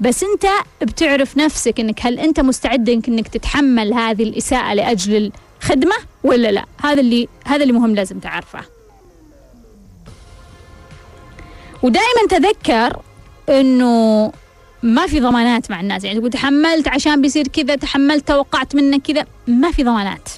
[0.00, 0.46] بس انت
[0.82, 7.00] بتعرف نفسك انك هل انت مستعد انك, تتحمل هذه الإساءة لأجل الخدمة ولا لا؟ هذا
[7.00, 8.60] اللي هذا اللي مهم لازم تعرفه.
[11.82, 13.02] ودائما تذكر
[13.48, 14.32] إنه
[14.82, 16.04] ما في ضمانات مع الناس.
[16.04, 20.28] يعني تقول تحملت عشان بيصير كذا تحملت توقعت منك كذا ما في ضمانات.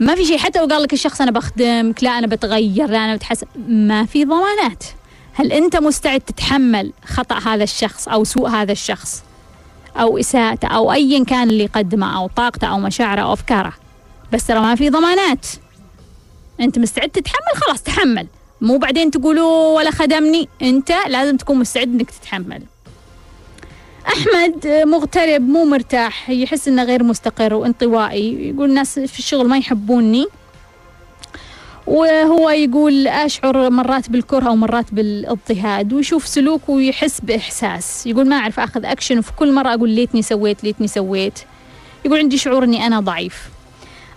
[0.00, 0.38] ما في شيء.
[0.38, 4.24] حتى لو قال لك الشخص أنا بخدمك لا أنا بتغير لا أنا بتحسن ما في
[4.24, 4.84] ضمانات.
[5.32, 9.22] هل أنت مستعد تتحمل خطأ هذا الشخص أو سوء هذا الشخص؟
[9.96, 13.72] أو إساءته أو ايا كان اللي يقدمه أو طاقته أو مشاعره أو أفكاره.
[14.32, 15.46] بس ترى ما في ضمانات.
[16.60, 18.26] أنت مستعد تتحمل؟ خلاص تحمل.
[18.60, 20.48] مو بعدين تقولوا ولا خدمني.
[20.62, 22.62] أنت لازم تكون مستعد إنك تتحمل.
[24.12, 28.48] أحمد مغترب مو مرتاح يحس إنه غير مستقر وانطوائي.
[28.48, 30.26] يقول الناس في الشغل ما يحبوني.
[31.86, 38.06] وهو يقول أشعر مرات بالكره أو مرات بالإضطهاد ويشوف سلوكه ويحس بإحساس.
[38.06, 41.38] يقول ما أعرف أخذ أكشن وفي كل مرة أقول ليتني سويت ليتني سويت.
[42.04, 43.48] يقول عندي شعور إني أنا ضعيف.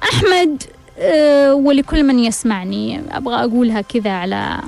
[0.04, 0.64] أحمد
[1.00, 4.60] آه، ولكل من يسمعني أبغى أقولها كذا على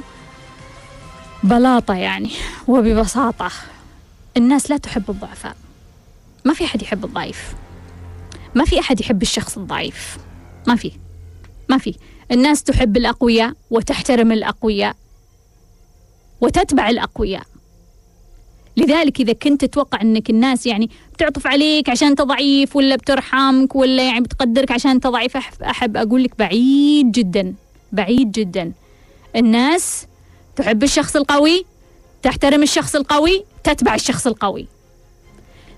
[1.44, 2.32] بلاطة يعني
[2.68, 3.52] وببساطة.
[4.38, 5.56] الناس لا تحب الضعفاء.
[6.46, 7.56] ما في أحد يحب الضعيف.
[8.56, 10.18] ما في أحد يحب الشخص الضعيف.
[10.68, 10.92] ما في.
[11.70, 11.96] ما في.
[12.32, 14.96] الناس تحب الأقوياء وتحترم الأقوياء
[16.42, 17.44] وتتبع الأقوياء.
[18.78, 24.08] لذلك إذا كنت تتوقع أنك الناس يعني بتعطف عليك عشان أنت ضعيف ولا بترحمك ولا
[24.08, 27.54] يعني بتقدرك عشان أنت ضعيف أحب, أقول لك بعيد جدا.
[27.92, 28.72] بعيد جدا.
[29.36, 30.08] الناس
[30.56, 31.66] تحب الشخص القوي
[32.26, 34.68] تحترم الشخص القوي تتبع الشخص القوي.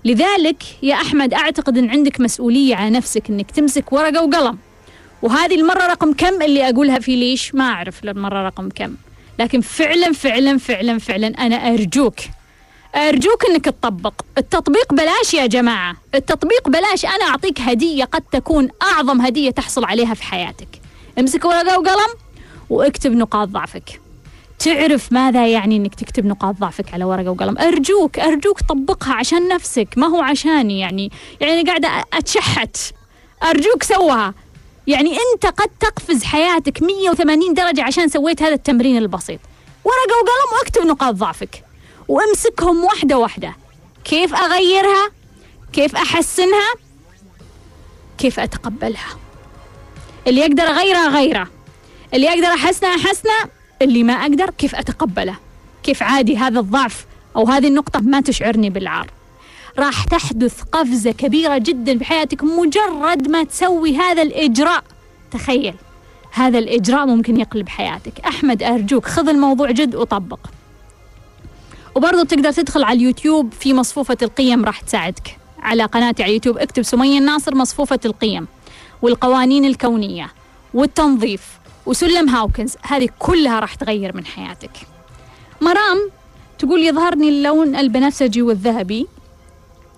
[0.04, 4.58] لذلك يا أحمد أعتقد أن عندك مسؤولية على نفسك أنك تمسك ورقة وقلم.
[5.22, 8.94] وهذه المرة رقم كم اللي أقولها في ليش؟ ما أعرف المرة رقم كم.
[9.38, 12.16] لكن فعلا فعلا فعلا فعلا أنا أرجوك
[12.94, 14.14] أرجوك أنك تطبق.
[14.38, 15.96] التطبيق بلاش يا جماعة.
[16.14, 17.04] التطبيق بلاش.
[17.04, 20.68] أنا أعطيك هدية قد تكون أعظم هدية تحصل عليها في حياتك.
[21.18, 22.14] امسك ورقة وقلم
[22.70, 24.00] واكتب نقاط ضعفك.
[24.58, 27.58] تعرف ماذا يعني إنك تكتب نقاط ضعفك على ورقة وقلم.
[27.58, 29.88] أرجوك أرجوك طبقها عشان نفسك.
[29.96, 31.12] ما هو عشاني يعني.
[31.40, 32.76] يعني قاعدة أتشحت.
[33.42, 34.34] أرجوك سوها.
[34.86, 39.40] يعني أنت قد تقفز حياتك 180 درجة عشان سويت هذا التمرين البسيط.
[39.84, 41.64] ورقة وقلم واكتب نقاط ضعفك.
[42.08, 43.56] وامسكهم واحدة واحدة.
[44.04, 45.10] كيف أغيرها؟
[45.72, 46.74] كيف أحسنها؟
[48.18, 49.18] كيف أتقبلها؟
[50.26, 51.48] اللي يقدر اغيره اغيره
[52.14, 55.36] اللي أقدر احسنه احسنه اللي ما أقدر كيف أتقبله؟
[55.82, 59.10] كيف عادي هذا الضعف أو هذه النقطة ما تشعرني بالعار؟
[59.78, 64.84] راح تحدث قفزة كبيرة جدا في حياتك مجرد ما تسوي هذا الإجراء.
[65.30, 65.74] تخيل
[66.32, 68.20] هذا الإجراء ممكن يقلب حياتك.
[68.20, 70.38] أحمد أرجوك خذ الموضوع جد وطبق.
[71.94, 75.38] وبرضه بتقدر تدخل على اليوتيوب في مصفوفة القيم راح تساعدك.
[75.62, 78.46] على قناتي على اليوتيوب اكتب سمية الناصر مصفوفة القيم
[79.02, 80.30] والقوانين الكونية
[80.74, 81.57] والتنظيف.
[81.88, 84.70] وسلم هاوكنز هذه كلها راح تغير من حياتك.
[85.60, 86.10] مرام
[86.58, 89.06] تقول يظهرني اللون البنفسجي والذهبي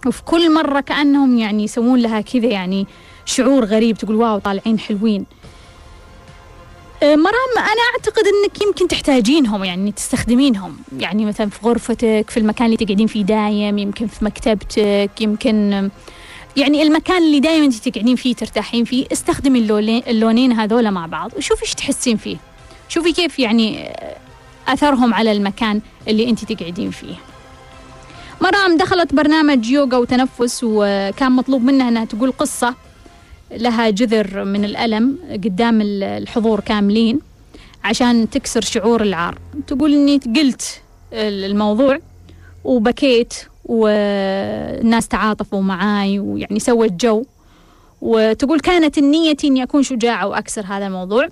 [0.06, 2.86] وفي كل مرة كأنهم يعني يسوون لها كذا يعني
[3.24, 5.26] شعور غريب تقول واو طالعين حلوين.
[7.02, 10.76] أه، مرام أنا أعتقد أنك يمكن تحتاجينهم يعني تستخدمينهم.
[10.98, 15.90] يعني مثلا في غرفتك في المكان اللي تقعدين فيه دايم يمكن في مكتبتك يمكن
[16.56, 21.30] يعني المكان اللي دايما انت تقعدين فيه ترتاحين فيه استخدمي اللونين, اللونين هذولا مع بعض
[21.36, 22.36] وشوفي إيش تحسين فيه.
[22.88, 23.92] شوفي كيف يعني
[24.68, 27.14] أثرهم على المكان اللي انت تقعدين فيه.
[28.40, 32.74] مرام دخلت برنامج يوغا وتنفس وكان مطلوب منها إنها تقول قصة
[33.50, 37.20] لها جذر من الألم قدام الحضور كاملين
[37.84, 39.38] عشان تكسر شعور العار.
[39.66, 40.80] تقول إني قلت
[41.12, 41.98] الموضوع
[42.64, 43.34] وبكيت
[43.64, 47.24] والناس تعاطفوا معاي ويعني سوت جو.
[48.00, 51.28] وتقول كانت نيتي إني أكون شجاعة وأكسر هذا الموضوع.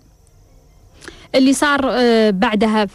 [1.35, 2.87] اللي صار آه، بعدها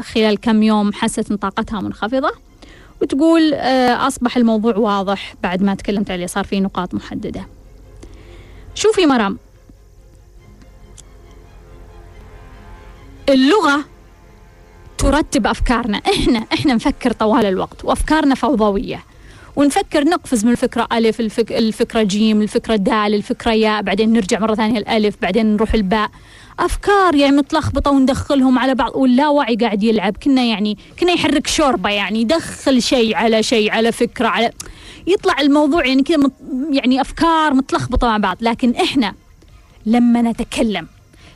[0.00, 2.30] خلال كم يوم حست إن طاقتها منخفضة.
[3.02, 7.46] وتقول آه، أصبح الموضوع واضح بعد ما تكلمت عليه صار في نقاط محددة.
[8.74, 9.38] شوفي مرام.
[13.28, 13.84] اللغة
[15.00, 15.98] ترتب أفكارنا.
[15.98, 19.04] إحنا إحنا نفكر طوال الوقت وأفكارنا فوضوية.
[19.56, 21.52] ونفكر نقفز من الفكرة ألف الفك...
[21.52, 26.10] الفكرة جيم الفكرة دال الفكرة ياء بعدين نرجع مرة ثانية الألف بعدين نروح الباء.
[26.58, 30.16] أفكار يعني متلخبطة وندخلهم على بعض واللاوعي قاعد يلعب.
[30.16, 34.50] كنا يعني كنا يحرك شوربة يعني يدخل شيء على شيء على فكرة على
[35.06, 36.32] يطلع الموضوع يعني كذا مت...
[36.70, 38.36] يعني أفكار متلخبطة مع بعض.
[38.40, 39.14] لكن إحنا
[39.86, 40.86] لما نتكلم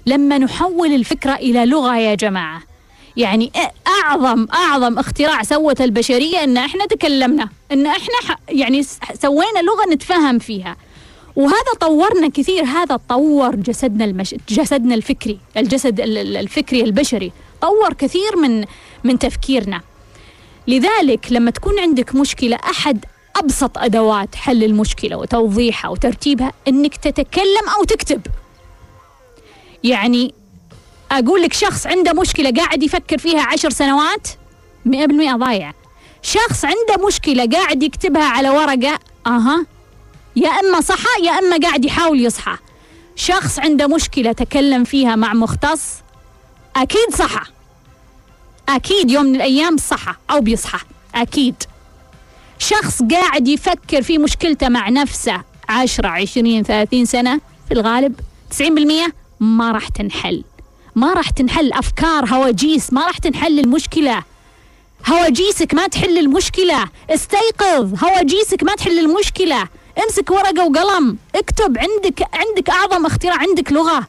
[0.07, 2.74] لما نحول الفكرة إلى لغة يا جماعة
[3.17, 3.53] يعني
[3.87, 8.83] اعظم أعظم اختراع سوت البشرية إن إحنا تكلمنا إن إحنا يعني
[9.23, 10.77] سوينا لغة نتفهم فيها.
[11.37, 14.35] وهذا طورنا كثير هذا طور جسدنا المش...
[14.49, 17.33] جسدنا الفكري الجسد الفكري البشري.
[17.61, 18.65] طور كثير من
[19.05, 19.81] من تفكيرنا.
[20.69, 23.05] لذلك لما تكون عندك مشكلة أحد
[23.37, 28.21] أبسط أدوات حل المشكلة وتوضيحها وترتيبها إنك تتكلم أو تكتب.
[29.85, 30.35] يعني
[31.19, 34.29] أقول لك شخص عنده مشكلة قاعد يفكر فيها عشر سنوات
[34.87, 35.73] مئة بالمئة ضايع.
[36.23, 39.67] شخص عنده مشكلة قاعد يكتبها على ورقة أها
[40.37, 42.57] يا إما صحى يا إما قاعد يحاول يصحى.
[43.17, 45.83] شخص عنده مشكلة تكلم فيها مع مختص
[46.77, 47.47] أكيد صحى.
[48.69, 50.79] أكيد يوم من الأيام صحى أو بيصحى
[51.15, 51.55] أكيد.
[52.59, 58.21] شخص قاعد يفكر في مشكلته مع نفسه عشرة عشرين ثلاثين سنة في الغالب
[58.59, 60.45] 90% ما راح تنحل.
[60.95, 64.23] ما راح تنحل أفكار هواجيس ما راح تنحل المشكلة.
[65.07, 66.89] هواجيسك ما تحل المشكلة.
[67.11, 69.69] استيقظ هواجيسك ما تحل المشكلة.
[70.05, 74.07] امسك ورقة وقلم اكتب عندك عندك أعظم اختراع عندك لغة.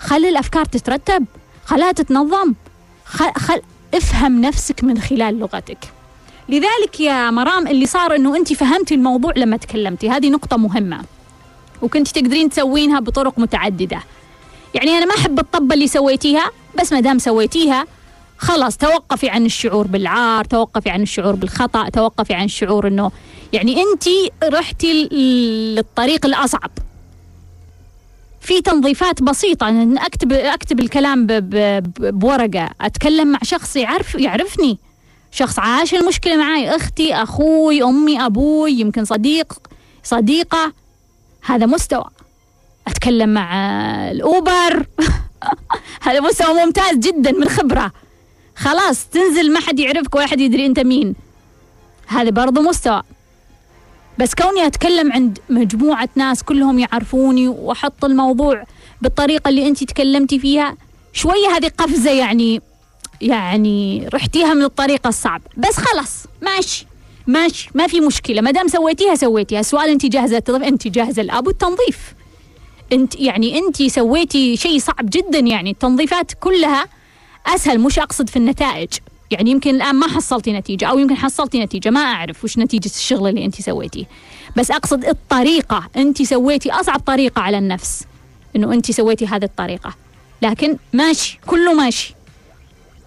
[0.00, 1.24] خلي الأفكار تترتب
[1.64, 2.54] خلها تتنظم.
[3.04, 3.62] خل, خل
[3.94, 5.78] افهم نفسك من خلال لغتك.
[6.48, 11.04] لذلك يا مرام اللي صار إنه انت فهمتي الموضوع لما تكلمتي هذه نقطة مهمة.
[11.82, 14.02] وكنت تقدرين تسوينها بطرق متعددة.
[14.74, 16.50] يعني أنا ما أحب الطبة اللي سويتيها
[16.80, 17.86] بس ما دام سويتيها
[18.38, 23.10] خلاص توقفي عن الشعور بالعار توقفي عن الشعور بالخطأ توقفي عن الشعور أنه
[23.52, 24.04] يعني أنت
[24.44, 26.70] رحتي للطريق الأصعب.
[28.40, 31.26] في تنظيفات بسيطة أكتب أكتب الكلام
[31.98, 34.78] بورقة أتكلم مع شخص يعرف يعرفني.
[35.32, 39.58] شخص عاش المشكلة معي أختي أخوي أمي أبوي يمكن صديق
[40.02, 40.72] صديقة.
[41.42, 42.10] هذا مستوى.
[42.88, 43.50] أتكلم مع
[44.10, 44.86] الأوبر.
[46.06, 47.92] هذا مستوى ممتاز جدا من خبرة.
[48.56, 51.14] خلاص تنزل ما حد يعرفك ولا حد يدري أنت مين.
[52.06, 53.02] هذا برضو مستوى.
[54.18, 58.64] بس كوني أتكلم عند مجموعة ناس كلهم يعرفوني وأحط الموضوع
[59.02, 60.76] بالطريقة اللي أنت تكلمتي فيها
[61.12, 62.62] شوية هذه قفزة يعني
[63.20, 65.44] يعني رحتيها من الطريقة الصعبة.
[65.56, 66.86] بس خلاص ماشي
[67.26, 68.40] ماشي ما في مشكلة.
[68.40, 69.60] ما دام سويتيها سويتيها.
[69.60, 72.14] السؤال أنت جاهزة أنت جاهزة الآب والتنظيف.
[72.92, 75.70] انت يعني انت سويتي شيء صعب جدا يعني.
[75.70, 76.86] التنظيفات كلها
[77.46, 78.88] أسهل مش أقصد في النتائج.
[79.30, 83.28] يعني يمكن الآن ما حصلتي نتيجة أو يمكن حصلتي نتيجة ما أعرف وش نتيجة الشغل
[83.28, 84.04] اللي انت سويتيه
[84.56, 88.04] بس أقصد الطريقة انت سويتي أصعب طريقة على النفس
[88.56, 89.94] إنه انت سويتي هذه الطريقة.
[90.42, 92.14] لكن ماشي كله ماشي.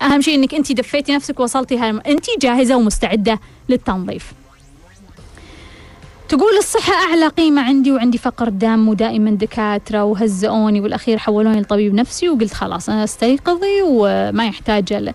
[0.02, 3.39] أهم شيء إنك انت دفيتي نفسك وصلتي هاي انت جاهزة ومستعدة
[3.70, 4.34] للتنظيف.
[6.32, 12.30] تقول الصحة أعلى قيمة عندي وعندي فقر دم ودائما دكاترة وهزئوني والأخير حولوني لطبيب نفسي
[12.30, 15.06] وقلت خلاص أنا أستيقظي وما يحتاج ال...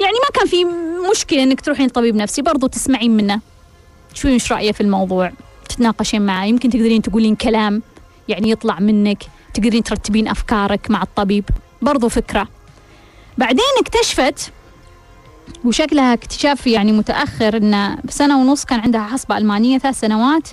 [0.00, 0.64] يعني ما كان في
[1.10, 3.40] مشكلة إنك تروحين لطبيب نفسي برضو تسمعين منه.
[4.14, 5.32] شوي مش رأيه في الموضوع؟
[5.68, 7.82] تتناقشين معه يمكن تقدرين تقولين كلام
[8.28, 9.22] يعني يطلع منك
[9.54, 11.44] تقدرين ترتبين أفكارك مع الطبيب.
[11.82, 12.48] برضو فكرة.
[13.38, 14.52] بعدين اكتشفت
[15.64, 20.48] وشكلها اكتشاف يعني متأخر إن بسنة ونص كان عندها حصبة ألمانية ثلاث سنوات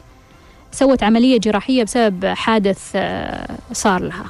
[0.71, 4.25] سوت عملية جراحية بسبب حادث آه، صار لها.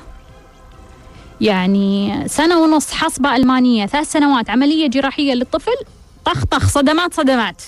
[1.41, 5.75] يعني سنة ونص حصبة ألمانية ثلاث سنوات عملية جراحية للطفل
[6.25, 7.62] طخ طخ صدمات صدمات.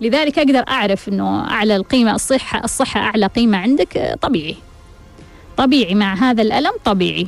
[0.00, 4.56] لذلك أقدر أعرف أنه أعلى القيمة الصحة الصحة أعلى قيمة عندك آه، طبيعي.
[5.56, 7.26] طبيعي مع هذا الألم طبيعي.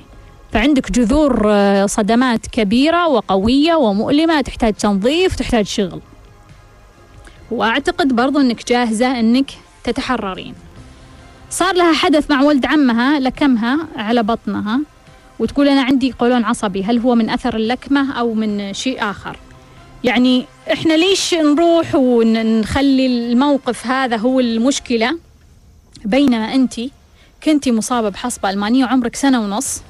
[0.52, 6.00] فعندك جذور آه، صدمات كبيرة وقوية ومؤلمة تحتاج تنظيف وتحتاج شغل.
[7.50, 9.50] وأعتقد برضو أنك جاهزة أنك
[9.84, 10.54] تتحررين.
[11.50, 14.80] صار لها حدث مع ولد عمها لكمها على بطنها
[15.38, 19.36] وتقول أنا عندي قولون عصبي هل هو من أثر اللكمة أو من شيء آخر؟
[20.04, 25.18] يعني إحنا ليش نروح ونخلي الموقف هذا هو المشكلة؟
[26.04, 26.74] بينما أنت
[27.44, 29.82] كنتي مصابة بحصبة ألمانية وعمرك سنة ونص.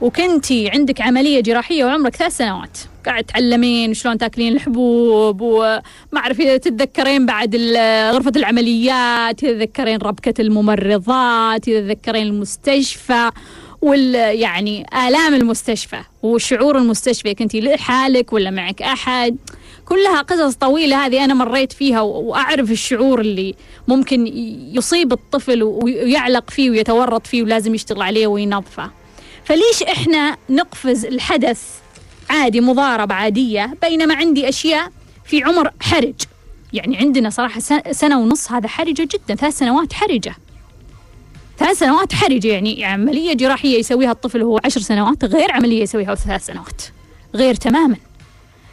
[0.00, 2.78] وكنتي عندك عملية جراحية وعمرك ثلاث سنوات.
[3.06, 5.82] قاعد تعلمين شلون تاكلين الحبوب وما
[6.16, 7.56] أعرف إذا تتذكرين بعد
[8.14, 13.30] غرفة العمليات تتذكرين ربكة الممرضات تتذكرين المستشفى
[13.82, 17.34] وال يعني آلام المستشفى وشعور المستشفى.
[17.34, 19.36] كنتي لحالك ولا معك أحد؟
[19.84, 23.54] كلها قصص طويلة هذه أنا مريت فيها وأعرف الشعور اللي
[23.88, 24.26] ممكن
[24.74, 28.97] يصيب الطفل ويعلق فيه ويتورط فيه ولازم يشتغل عليه وينظفه.
[29.48, 31.62] فليش إحنا نقفز الحدث
[32.30, 34.92] عادي مضاربة عادية بينما عندي أشياء
[35.24, 36.14] في عمر حرج؟
[36.72, 37.60] يعني عندنا صراحة
[37.92, 40.34] سنة ونص هذا حرجة جدا ثلاث سنوات حرجة.
[41.58, 46.46] ثلاث سنوات حرجة يعني عملية جراحية يسويها الطفل وهو عشر سنوات غير عملية يسويها ثلاث
[46.46, 46.82] سنوات
[47.34, 47.96] غير تماما.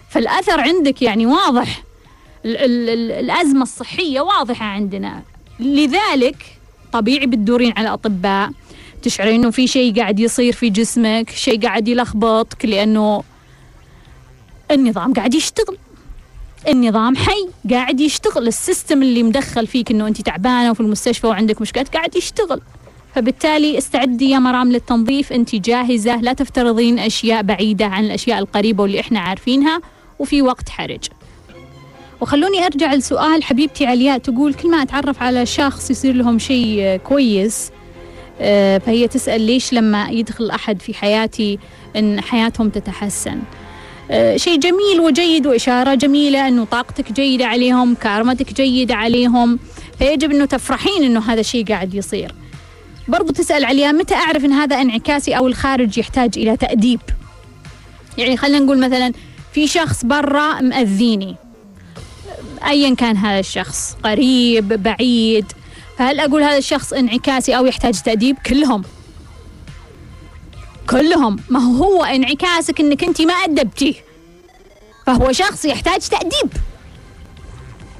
[0.10, 1.84] فالأثر عندك يعني واضح
[2.46, 5.22] ال ال ال الأزمة الصحية واضحة عندنا.
[5.60, 6.60] لذلك
[6.94, 8.52] طبيعي بتدورين على أطباء
[9.06, 13.24] تشعرين إنه في شيء قاعد يصير في جسمك شيء قاعد يلخبطك لأنه
[14.72, 15.78] النظام قاعد يشتغل.
[16.68, 18.48] النظام حي قاعد يشتغل.
[18.48, 22.62] السيستم اللي مدخل فيك إنه أنت تعبانة وفي المستشفى وعندك مشكلات قاعد يشتغل.
[23.16, 25.34] فبالتالي استعدي يا مرام للتنظيف.
[25.34, 29.82] أنت جاهزة لا تفترضين أشياء بعيدة عن الأشياء القريبة واللي إحنا عارفينها
[30.20, 31.04] وفي وقت حرج.
[32.22, 37.72] وخلوني أرجع لسؤال حبيبتي علياء تقول كل ما أتعرف على شخص يصير لهم شيء كويس
[38.80, 41.60] فهي تسأل ليش لما يدخل أحد في حياتي
[41.96, 43.40] إن حياتهم تتحسن.
[44.12, 49.60] آه، شيء جميل وجيد وإشارة جميلة أنه طاقتك جيدة عليهم كارمتك جيدة عليهم.
[50.00, 52.32] فيجب أنه تفرحين أنه هذا الشيء قاعد يصير.
[53.08, 57.00] برضو تسأل عليها متى أعرف أن هذا انعكاسي أو الخارج يحتاج إلى تأديب؟
[58.18, 59.14] يعني خلينا نقول مثلا
[59.54, 61.36] في شخص برا مأذيني.
[62.68, 65.46] أيا كان هذا الشخص قريب بعيد
[65.98, 68.84] فهل أقول هذا الشخص انعكاسي أو يحتاج تأديب؟ كلهم.
[70.90, 71.36] كلهم.
[71.50, 73.94] ما هو انعكاسك إنك أنت ما ادبتيه
[75.06, 76.54] فهو شخص يحتاج تأديب.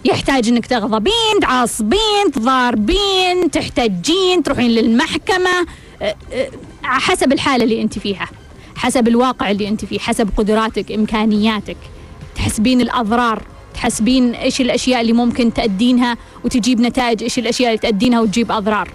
[0.06, 5.68] يحتاج إنك تغضبين تعصبين تضاربين تحتجين تروحين للمحكمة
[6.02, 6.50] أه، أه،
[6.84, 8.28] حسب الحالة اللي أنت فيها.
[8.76, 10.00] حسب الواقع اللي أنت فيه.
[10.00, 11.78] حسب قدراتك إمكانياتك.
[12.36, 13.42] تحسبين الأضرار.
[13.76, 18.90] تحسبين إيش الأشياء اللي ممكن تأدينها وتجيب نتائج إيش الأشياء اللي تأدينها وتجيب أضرار.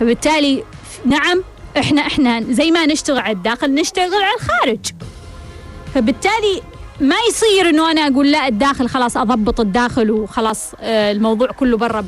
[0.00, 0.64] فبالتالي
[1.06, 1.42] نعم
[1.78, 4.86] إحنا إحنا زي ما نشتغل على الداخل نشتغل على الخارج.
[5.94, 6.62] فبالتالي
[7.00, 12.00] ما يصير إنه أنا أقول لا الداخل خلاص أضبط الداخل وخلاص آه، الموضوع كله برا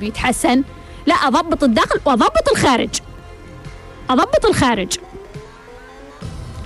[0.00, 0.62] بيتحسن.
[1.06, 2.90] لا أضبط الداخل وأضبط الخارج.
[4.10, 4.92] أضبط الخارج.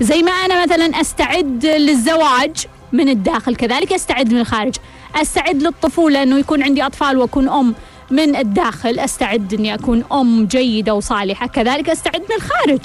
[0.01, 3.57] زي ما أنا مثلا أستعد للزواج من الداخل.
[3.57, 4.75] كذلك أستعد من الخارج.
[5.15, 7.75] أستعد للطفولة أنه يكون عندي أطفال وأكون أم
[8.11, 8.99] من الداخل.
[8.99, 11.47] أستعد أني أكون أم جيدة وصالحة.
[11.47, 12.81] كذلك أستعد من الخارج.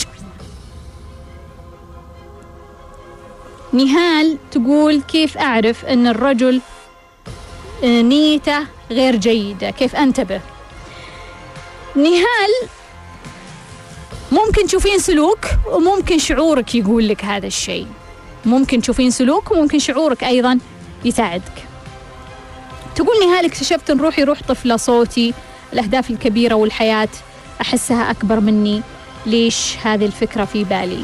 [3.74, 6.62] نهال تقول كيف أعرف أن الرجل
[7.84, 8.60] آه، نيته
[8.92, 10.42] غير جيدة؟ كيف أنتبه؟
[11.96, 12.70] نهال
[14.32, 17.88] ممكن تشوفين سلوك وممكن شعورك يقول لك هذا الشيء.
[18.46, 20.60] ممكن تشوفين سلوك وممكن شعورك أيضا
[21.06, 21.66] يساعدك.
[22.96, 25.34] تقول نهال اكتشفت إن روحي روح طفلة صوتي
[25.74, 27.10] الأهداف الكبيرة والحياة.
[27.62, 28.82] أحسها أكبر مني.
[29.26, 31.04] ليش هذه الفكرة في بالي؟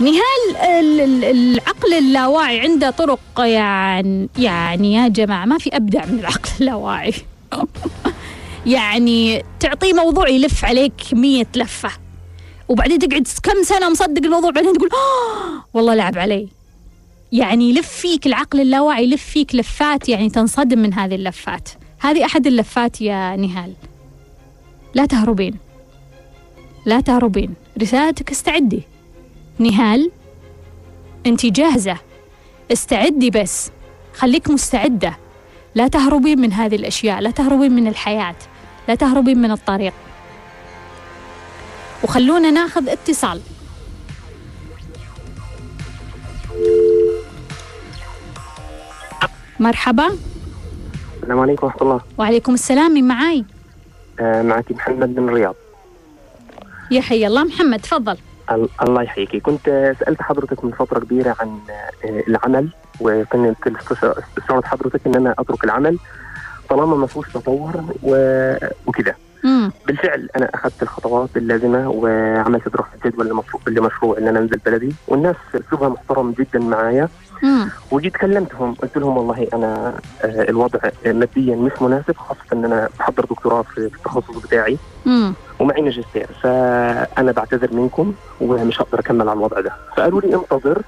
[0.00, 6.18] نهال ال- ال- العقل اللاواعي عنده طرق يعني يعني يا جماعة ما في أبدع من
[6.18, 7.14] العقل اللاواعي.
[8.66, 11.90] يعني تعطيه موضوع يلف عليك مية لفة.
[12.68, 16.48] وبعدين تقعد كم سنة مصدق الموضوع بعدين تقول آه والله لعب علي.
[17.32, 21.68] يعني يلف فيك العقل اللاواعي يلف فيك لفات يعني تنصدم من هذه اللفات.
[22.00, 23.72] هذه أحد اللفات يا نهال.
[24.94, 25.54] لا تهربين.
[26.86, 27.54] لا تهربين.
[27.82, 28.82] رسالتك استعدي.
[29.58, 30.10] نهال
[31.26, 31.96] انت جاهزة.
[32.72, 33.70] استعدي بس.
[34.14, 35.18] خليك مستعدة.
[35.74, 37.20] لا تهربين من هذه الأشياء.
[37.20, 38.36] لا تهربين من الحياة.
[38.88, 39.92] لا تهربين من الطريق.
[42.04, 43.40] وخلونا ناخذ اتصال.
[49.60, 50.06] مرحبا.
[51.22, 52.00] السلام عليكم ورحمة الله.
[52.18, 53.44] وعليكم السلام من معاي؟
[54.20, 55.54] آه معك محمد من الرياض
[56.90, 57.44] يا حي الله.
[57.44, 58.16] محمد تفضل.
[58.50, 62.68] ال- الله يحييكي كنت سألت حضرتك من فترة كبيرة عن آه العمل
[63.00, 65.98] وكنت استش- استشارت حضرتك إن أنا أترك العمل
[66.70, 69.14] طالما ما فيهوش تطور و- وكذا
[69.44, 69.72] مم.
[69.86, 75.36] بالفعل أنا أخذت الخطوات اللازمة وعملت دراسة جدوى لمشروع, لمشروع إن أنا أنزل بلدي والناس
[75.54, 77.08] أسلوبها محترم جدا معايا.
[77.90, 83.24] وجيت كلمتهم قلت لهم والله أنا آه، الوضع ماديا مش مناسب خاصة إن أنا بحضر
[83.24, 85.34] دكتوراه في التخصص بتاعي مم.
[85.60, 90.82] ومعي ماجستير فأنا بعتذر منكم ومش هقدر أكمل على الوضع ده فقالوا لي انتظر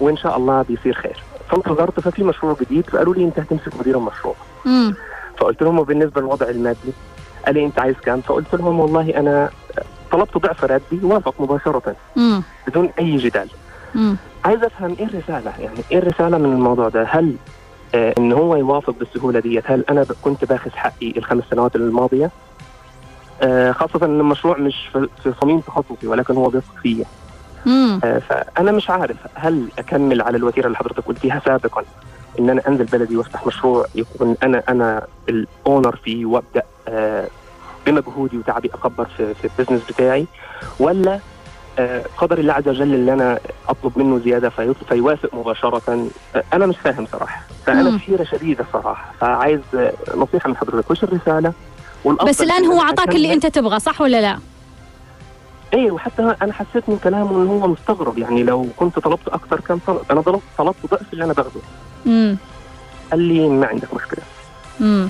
[0.00, 4.34] وإن شاء الله بيصير خير فانتظرت ففي مشروع جديد فقالوا لي أنت هتمسك مدير المشروع
[4.64, 4.94] مم.
[5.38, 6.92] فقلت لهم وبالنسبة للوضع المادي
[7.46, 9.50] قال لي أنت عايز كام فقلت لهم والله أنا
[10.12, 11.96] طلبت ضعف راتبي وافق مباشرة.
[12.16, 12.42] مم.
[12.66, 13.48] بدون أي جدال.
[13.94, 14.16] مم.
[14.44, 17.34] عايز أفهم إيه الرسالة؟ يعني إيه الرسالة من الموضوع ده؟ هل
[17.94, 22.30] آه إن هو يوافق بالسهولة ديت هل أنا كنت باخذ حقي الخمس سنوات الماضية؟
[23.42, 24.90] آه خاصة إن المشروع مش
[25.22, 27.04] في صميم تخصصي ولكن هو بيثق فيا.
[28.04, 31.82] آه فأنا مش عارف هل أكمل على الوتيرة اللي حضرتك قلتيها سابقا؟
[32.38, 37.28] إن أنا أنزل بلدي وأفتح مشروع يكون أنا أنا الأونر فيه وأبدأ آه
[37.86, 40.26] بمجهودي وتعبي أكبر في, في البزنس بتاعي
[40.80, 41.18] ولا
[41.78, 44.50] آه قدر الله عز وجل اللي أنا أطلب منه زيادة
[44.88, 45.82] فيوافق مباشرة.
[46.36, 47.42] آه أنا مش فاهم صراحة.
[47.66, 47.98] فأنا.
[47.98, 49.12] في حيره شديدة صراحة.
[49.20, 49.60] فعايز
[50.14, 50.90] نصيحة من حضرتك.
[50.90, 51.52] وش الرسالة؟
[52.28, 54.38] بس الآن إن هو أنا أعطاك اللي أنت تبغى صح ولا لا؟
[55.74, 59.78] إيه وحتى أنا حسيت من كلامه إن هو مستغرب يعني لو كنت طلبت أكثر كان
[59.86, 61.60] طلب أنا طلبت طلبت ضعف اللي أنا باخده
[62.06, 62.36] مم.
[63.10, 64.24] قال لي ما عندك مشكلة
[64.80, 65.08] مم.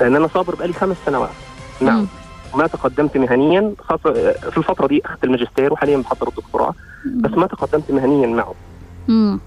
[0.00, 1.30] لأن أنا صابر بقالي خمس سنوات.
[1.80, 2.06] نعم
[2.54, 4.12] ما تقدمت مهنيا خاصة
[4.50, 6.74] في الفترة دي أخذت الماجستير وحاليا بحضر الدكتوراه
[7.16, 8.54] بس ما تقدمت مهنيا معه
[9.08, 9.40] مم.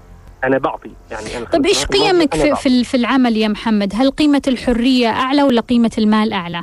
[0.44, 4.10] أنا بعطي يعني طيب إيش سنوات الماضية قيمك أنا في في العمل يا محمد؟ هل
[4.10, 6.62] قيمة الحرية أعلى ولا قيمة المال أعلى؟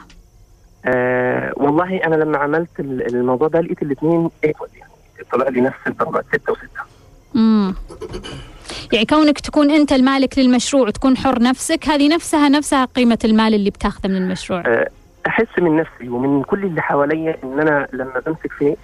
[0.88, 4.91] آه والله أنا لما عملت ال- الموضوع ده لقيت الاثنين إيكوال يعني.
[5.31, 6.81] طلع لي نفس الدرجات ستة وستة.
[7.35, 7.75] امم
[8.93, 13.69] يعني كونك تكون أنت المالك للمشروع وتكون حر نفسك هذه نفسها نفسها قيمة المال اللي
[13.69, 14.63] بتاخذه من المشروع.
[14.65, 14.89] آه،
[15.27, 18.75] أحس من نفسي ومن كل اللي حواليا إن أنا لما بمسك فيه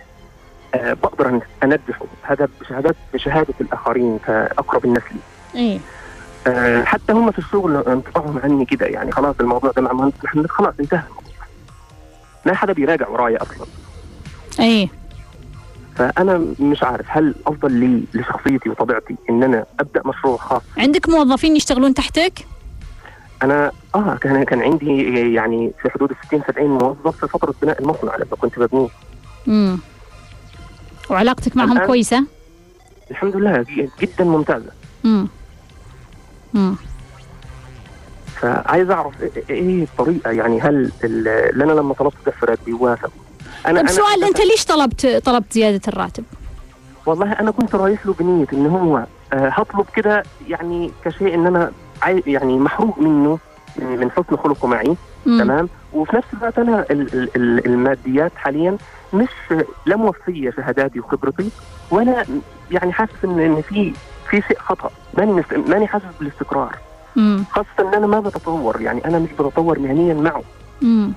[0.76, 2.06] آه، بقدر أنجحه.
[2.22, 5.20] هذا بشهادات بشهادة الآخرين كأقرب الناس لي.
[5.62, 5.80] إيه.
[6.48, 10.48] آه، حتى هم في الشغل انطباعهم عني كده يعني خلاص الموضوع ده مع مهندس محمد
[10.50, 11.00] خلاص انتهى.
[11.10, 11.33] الموضوع
[12.46, 13.68] ما حدا بيراجع ورايا أصلا.
[14.60, 14.88] إيه
[15.96, 21.56] فأنا مش عارف هل أفضل لي لشخصيتي وطبيعتي إن أنا أبدأ مشروع خاص؟ عندك موظفين
[21.56, 22.46] يشتغلون تحتك؟
[23.44, 27.82] أنا آه كان كان عندي يعني في حدود ال 60 70 موظف في فترة بناء
[27.82, 28.88] المصنع لما كنت ببنيه
[29.48, 29.78] امم
[31.10, 32.24] وعلاقتك معهم كويسة؟
[33.12, 33.66] الحمد لله
[34.02, 34.72] جدا ممتازة.
[35.06, 35.28] امم
[36.56, 36.76] امم
[38.48, 43.10] فعايز أعرف إيه- إيه الطريقة؟ يعني هل ال- اللي أنا لما طلبت ضعف راتبي وافق
[43.66, 46.24] أنا طيب أنا سؤال أنت ليش طلبت طلبت زيادة الراتب؟
[47.06, 48.98] والله أنا كنت رايح له بنية إن هو
[49.34, 51.72] آه، هطلب كده يعني كشيء إن أنا
[52.28, 53.40] يعني محروق منه
[53.80, 54.96] من حسن خلقه معي.
[55.26, 55.40] مم.
[55.40, 58.78] تمام؟ وفي نفس الوقت أنا ال- ال- ال- الماديات حاليا
[59.14, 59.28] مش
[59.86, 61.50] لا موفية شهاداتي وخبرتي
[61.92, 62.26] ولا
[62.72, 63.94] يعني حاسس ان في
[64.30, 64.90] في شيء خطأ.
[65.18, 66.78] ماني ماني حاسس بالاستقرار.
[67.18, 70.44] امم خاصة إن أنا ما بتطور يعني أنا مش بتطور مهنيا معه.
[70.84, 71.14] امم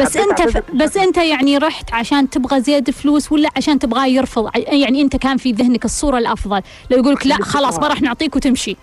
[0.00, 0.62] بس أنت ف...
[0.74, 5.36] بس أنت يعني رحت عشان تبغى زيادة فلوس ولا عشان تبغاه يرفض؟ يعني أنت كان
[5.36, 8.76] في ذهنك الصورة الأفضل لو يقول لك لا خلاص ما راح نعطيك وتمشي.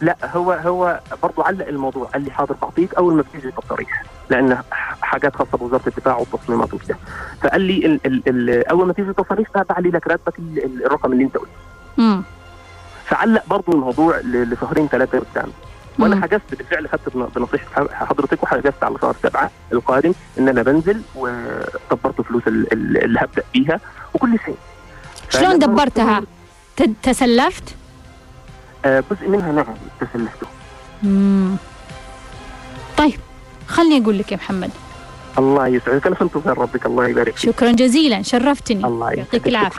[0.00, 4.54] لا هو هو برضه علق الموضوع قال لي حاضر بعطيك أول ما بتيجي التصاريح لأن
[4.70, 6.96] ح- حاجات خاصة بوزارة الدفاع والتصميمات وكده.
[7.42, 11.12] فقال لي ال ال ال أول ما تيجي التصاريح بعلي لك راتبك ال- ال- الرقم
[11.12, 12.22] اللي أنت قلته.
[13.10, 15.48] فعلق برضه الموضوع لشهرين ثلاثة قدام
[15.98, 16.22] وأنا.
[16.22, 22.20] حجزت بالفعل خدت بن- بنصيحة حضرتك وحجزت على شهر سبعة القادم إن أنا بنزل ودبرت
[22.20, 23.80] فلوس ال- ال- اللي هبدأ بيها
[24.14, 24.56] وكل شيء.
[25.30, 26.22] شلون دبرتها؟
[27.02, 27.64] تسلفت؟
[28.84, 30.46] آه، جزء منها نعم تسلفته.
[32.98, 33.20] طيب
[33.68, 34.70] خلني أقول لك يا محمد.
[35.38, 36.06] الله يسعدك.
[36.06, 36.86] أنا في انتظار ربك.
[36.86, 37.50] الله يبارك فيك.
[37.52, 38.84] شكرا جزيلا شرفتني.
[38.84, 39.70] الله يعطيك جزيلاً.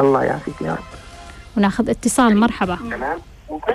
[0.00, 0.97] الله يعافيك يا رب.
[1.58, 2.36] وناخذ اتصال.
[2.40, 2.78] مرحبا.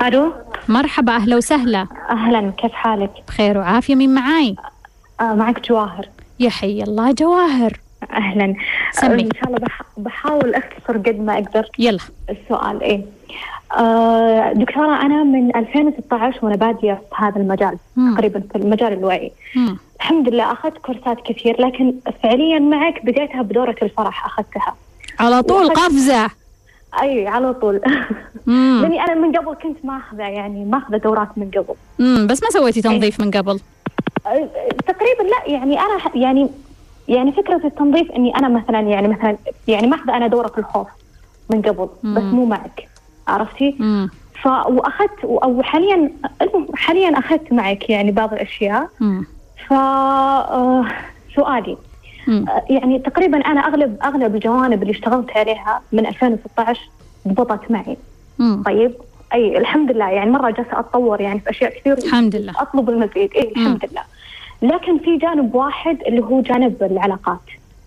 [0.01, 0.34] ألو؟
[0.69, 1.88] مرحبا أهلا وسهلا.
[2.09, 4.55] أهلا كيف حالك؟ بخير وعافية مين معاي؟
[5.21, 6.05] آه معك جواهر.
[6.39, 7.79] يا حي الله جواهر.
[8.11, 8.55] أهلا.
[8.91, 9.21] سمي.
[9.21, 9.81] إن شاء الله بح...
[9.97, 11.65] بحاول أختصر قد ما أقدر.
[11.79, 11.99] يلا.
[12.29, 13.05] السؤال إيه.
[13.77, 18.15] آه دكتورة أنا من 2016 وأنا بادية في هذا المجال مم.
[18.15, 19.31] تقريبا في المجال الوعي.
[19.55, 19.77] مم.
[19.99, 24.75] الحمد لله أخذت كورسات كثير لكن فعليا معك بديتها بدورة الفرح أخذتها.
[25.19, 26.29] على طول وأخذت- قفزة.
[27.02, 27.82] أي على طول
[28.46, 28.80] مم.
[28.82, 32.28] لأني أنا من قبل كنت ماخذة يعني ماخذة دورات من قبل مم.
[32.28, 33.60] بس ما سويتي تنظيف من قبل
[34.88, 36.50] تقريبا لا يعني أنا يعني
[37.08, 39.38] يعني فكرة التنظيف إني أنا مثلا يعني مثلا
[39.68, 40.88] يعني ماخذة أنا دورة في الخوف
[41.50, 42.16] من قبل مم.
[42.16, 42.89] بس مو معك
[43.28, 44.10] عرفتي؟ مم.
[44.41, 46.12] ف وأخذت أو حاليا
[46.76, 49.26] حاليا أخذت معك يعني بعض الأشياء مم.
[49.68, 50.86] ف آه،
[51.36, 51.78] سؤالي
[52.69, 56.82] يعني تقريبا أنا اغلب أغلب الجوانب اللي اشتغلت عليها من 2016
[57.28, 57.97] ضبطت معي.
[58.39, 58.63] مم.
[58.65, 58.91] طيب؟
[59.34, 60.09] أي الحمد لله.
[60.09, 62.53] يعني مرة جالسة أتطور يعني في أشياء كثير الحمد لله.
[62.61, 63.34] أطلب المزيد.
[63.36, 64.03] اي الحمد لله.
[64.61, 67.39] لكن في جانب واحد اللي هو جانب العلاقات.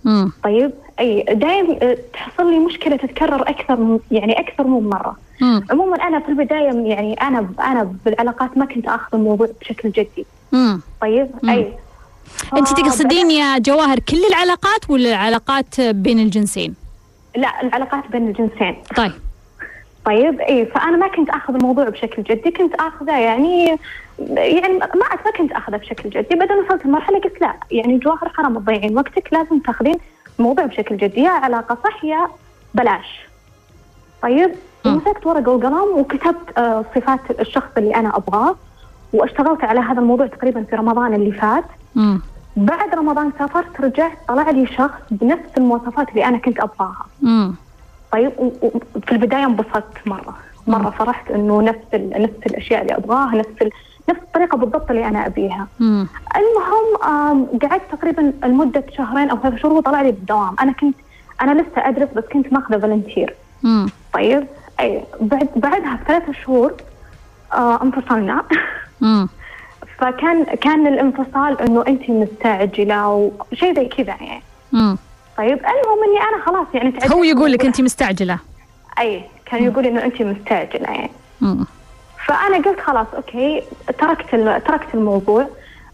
[0.04, 0.32] مم.
[0.44, 0.70] طيب؟
[1.00, 5.16] أي دائم آه، تحصل لي مشكلة تتكرر أكثر من يعني أكثر من مرة.
[5.40, 5.64] مم.
[5.70, 10.26] عموما أنا في البداية يعني أنا أنا بالعلاقات ما كنت آخذ الموضوع بشكل جدي.
[10.52, 10.80] مم.
[11.00, 11.50] طيب؟ مم.
[11.50, 11.72] أي.
[12.56, 16.74] انت ف- تقصدين يا جواهر كل العلاقات ولا العلاقات بين الجنسين؟
[17.36, 18.76] لا العلاقات بين الجنسين.
[18.96, 19.12] طيب.
[20.04, 23.78] طيب اي فأنا ما كنت آخذ الموضوع بشكل جدي كنت آخذه يعني
[24.36, 26.34] يعني ما ما كنت آخذه بشكل جدي.
[26.34, 29.94] بعدين وصلت لمرحلة قلت لا يعني جواهر حرام تضيعين وقتك لازم تاخذين
[30.38, 31.20] الموضوع بشكل جدي.
[31.20, 32.28] يا علاقة صح يا
[32.74, 33.20] بلاش.
[34.22, 34.50] طيب.
[34.86, 38.56] مسكت ورقة وقلم وكتبت آه، صفات الشخص اللي أنا أبغاه
[39.12, 41.64] واشتغلت على هذا الموضوع تقريبا في رمضان اللي فات.
[41.96, 42.20] مم.
[42.56, 47.54] بعد رمضان سافرت رجعت طلع لي شخص بنفس المواصفات اللي أنا كنت أبغاها مم.
[48.12, 48.32] طيب
[49.06, 50.36] في البداية انبسطت مرة
[50.66, 51.78] مرة فرحت إنه نفس.
[51.94, 53.70] نفس الأشياء اللي أبغاها نفس ال...
[54.08, 56.06] نفس الطريقة بالضبط اللي أنا أبيها مم.
[56.36, 60.96] المهم قعدت تقريبا لمدة شهرين أو ثلاث شهور وطلع لي بالدوام أنا كنت
[61.42, 63.88] أنا لسه أدرس بس كنت ماخذة فولنتير مم.
[64.12, 64.46] طيب
[64.80, 66.74] أي بعد بعدها بثلاث شهور
[67.52, 68.42] آه انفصلنا.
[69.98, 74.42] فكان كان الانفصال إنه أنت مستعجلة وشيء زي كذا يعني.
[74.72, 74.98] مم.
[75.38, 78.38] طيب المهم إني أنا خلاص يعني تعبت هو يقول لك أنت مستعجلة.
[78.98, 81.10] أي كان يقول إنه أنت مستعجلة يعني.
[81.40, 81.66] مم.
[82.26, 83.62] فأنا قلت خلاص أوكي
[83.98, 84.30] تركت
[84.66, 85.46] تركت الموضوع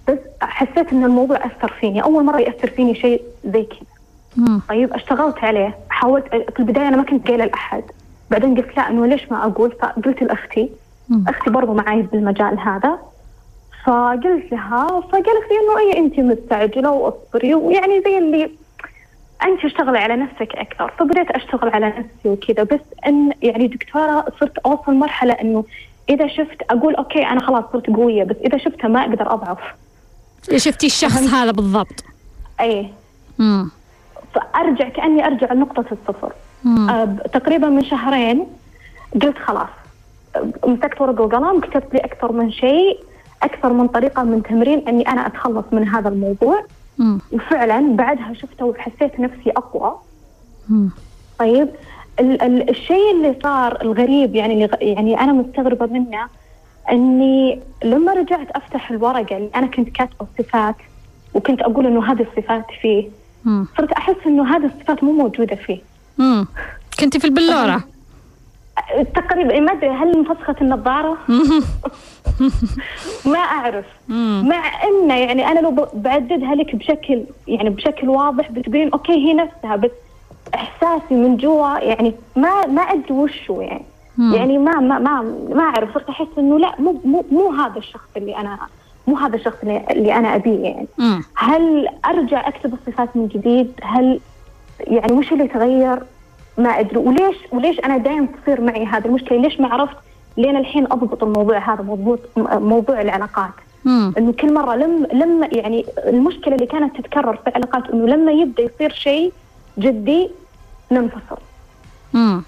[0.08, 2.02] بس حسيت إن الموضوع أثر فيني.
[2.02, 4.60] أول مرة يأثر فيني شيء زي كذا.
[4.68, 7.82] طيب اشتغلت عليه حاولت في البداية أنا ما كنت قايلة لأحد.
[8.30, 10.70] بعدين قلت لا إنه ليش ما أقول؟ فقلت لأختي.
[11.28, 12.98] أختي برضو معي بالمجال هذا.
[13.86, 18.50] فقلت لها فقالت لي إنه اي انت مستعجلة وأصبري ويعني زي اللي
[19.44, 20.92] انت اشتغلي على نفسك أكثر.
[20.98, 22.62] فبديت أشتغل على نفسي وكذا.
[22.62, 25.64] بس إن يعني دكتورة صرت أوصل مرحلة إنه
[26.08, 29.58] إذا شفت أقول okay أنا خلاص صرت قوية بس إذا شفتها ما أقدر أضعف.
[30.56, 32.04] شفتي الشخص هذا بالضبط.
[32.60, 32.88] اي
[33.38, 33.70] مم.
[34.34, 36.32] فأرجع كأني أرجع لنقطة الصفر.
[36.64, 36.90] مم.
[36.90, 38.46] آه، تقريبا من شهرين
[39.22, 39.68] قلت خلاص.
[40.66, 42.98] مسكت ورقة وقلم كتبت لي أكثر من شيء.
[43.42, 46.64] أكثر من طريقة من تمرين أني أنا أتخلص من هذا الموضوع
[46.98, 47.18] مم.
[47.32, 49.94] وفعلا بعدها شفته وحسيت نفسي أقوى
[50.68, 50.90] مم.
[51.38, 51.68] طيب
[52.20, 56.26] ال- ال- الشيء اللي صار الغريب يعني اللي يعني أنا مستغربة منه
[56.90, 60.76] أني لما رجعت أفتح الورقة اللي أنا كنت كاتبة الصفات
[61.34, 63.08] وكنت أقول إنه هذه الصفات فيه
[63.44, 63.66] مم.
[63.78, 65.78] صرت أحس إنه هذه الصفات مو موجودة فيه
[66.18, 66.46] مم.
[67.00, 67.84] كنتي في البلورة
[69.14, 71.18] تقريبا ما أدري هل انفسخت النظارة؟
[73.32, 73.84] ما أعرف.
[74.42, 79.76] مع انه يعني أنا لو بعددها لك بشكل يعني بشكل واضح بتبين أوكي هي نفسها
[79.76, 79.90] بس
[80.54, 83.84] إحساسي من جوا يعني ما ما أدري وشو يعني
[84.18, 84.34] مم.
[84.34, 88.08] يعني ما ما ما ما أعرف صرت أحس إنه لا مو مو مو هذا الشخص
[88.16, 88.58] اللي أنا
[89.06, 91.22] مو هذا الشخص اللي, اللي أنا أبيه يعني مم.
[91.34, 94.20] هل أرجع أكتب الصفات من جديد؟ هل
[94.80, 96.02] يعني وش اللي تغير؟
[96.58, 96.96] ما أدري.
[96.98, 99.96] وليش وليش أنا دائما تصير معي هذه المشكلة؟ ليش ما عرفت
[100.36, 103.50] لين الحين أضبط الموضوع هذا مضبوط موضوع العلاقات.
[103.86, 108.62] إنه كل مرة لما لما يعني المشكلة اللي كانت تتكرر في العلاقات إنه لما يبدأ
[108.62, 109.32] يصير شيء
[109.78, 110.30] جدي
[110.92, 111.38] ننفصل.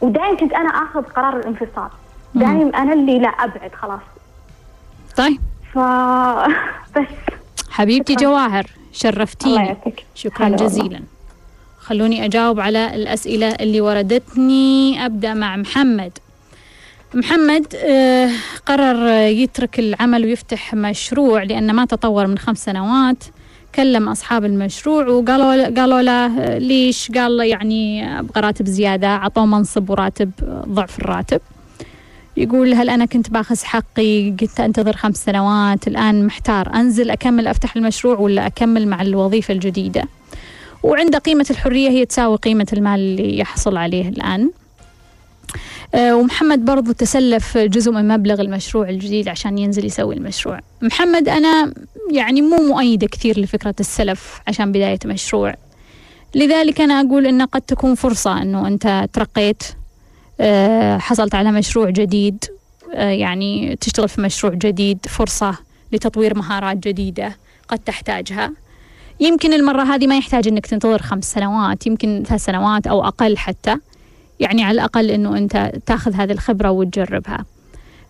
[0.00, 1.88] ودائما كنت أنا آخذ قرار الانفصال.
[2.34, 4.00] دائما أنا اللي لا أبعد خلاص.
[5.16, 5.40] طيب.
[5.72, 5.78] ف
[6.96, 7.06] بس.
[7.70, 8.24] حبيبتي شكراً.
[8.24, 9.76] جواهر الله شرفتيني
[10.14, 11.00] شكرا هلا والله.
[11.84, 15.06] خلوني أجاوب على الأسئلة اللي وردتني.
[15.06, 16.12] أبدأ مع محمد.
[17.14, 18.30] محمد آه،
[18.66, 23.24] قرر يترك العمل ويفتح مشروع لأنه ما تطور من خمس سنوات.
[23.74, 29.90] كلم أصحاب المشروع وقالوا قالوا له ليش؟ قال له يعني أبغى راتب زيادة عطوه منصب
[29.90, 30.30] وراتب
[30.68, 31.40] ضعف الراتب.
[32.36, 37.76] يقول هل أنا كنت باخذ حقي؟ قلت أنتظر خمس سنوات الآن محتار أنزل أكمل أفتح
[37.76, 40.04] المشروع ولا أكمل مع الوظيفة الجديدة؟
[40.84, 44.50] وعنده قيمة الحرية هي تساوي قيمة المال اللي يحصل عليه الآن.
[45.94, 50.60] آه، ومحمد برضو تسلف جزء من مبلغ المشروع الجديد عشان ينزل يسوي المشروع.
[50.82, 51.74] محمد أنا
[52.12, 55.54] يعني مو مؤيدة كثير لفكرة السلف عشان بداية مشروع.
[56.34, 59.62] لذلك أنا أقول أنه قد تكون فرصة أنه أنت ترقيت
[60.40, 62.44] آه، حصلت على مشروع جديد
[62.94, 65.58] آه، يعني تشتغل في مشروع جديد فرصة
[65.92, 67.36] لتطوير مهارات جديدة
[67.68, 68.63] قد تحتاجها.
[69.20, 73.76] يمكن المرة هذه ما يحتاج أنك تنتظر خمس سنوات يمكن ثلاث سنوات أو أقل حتى.
[74.40, 77.44] يعني على الأقل أنه أنت تأخذ هذه الخبرة وتجربها.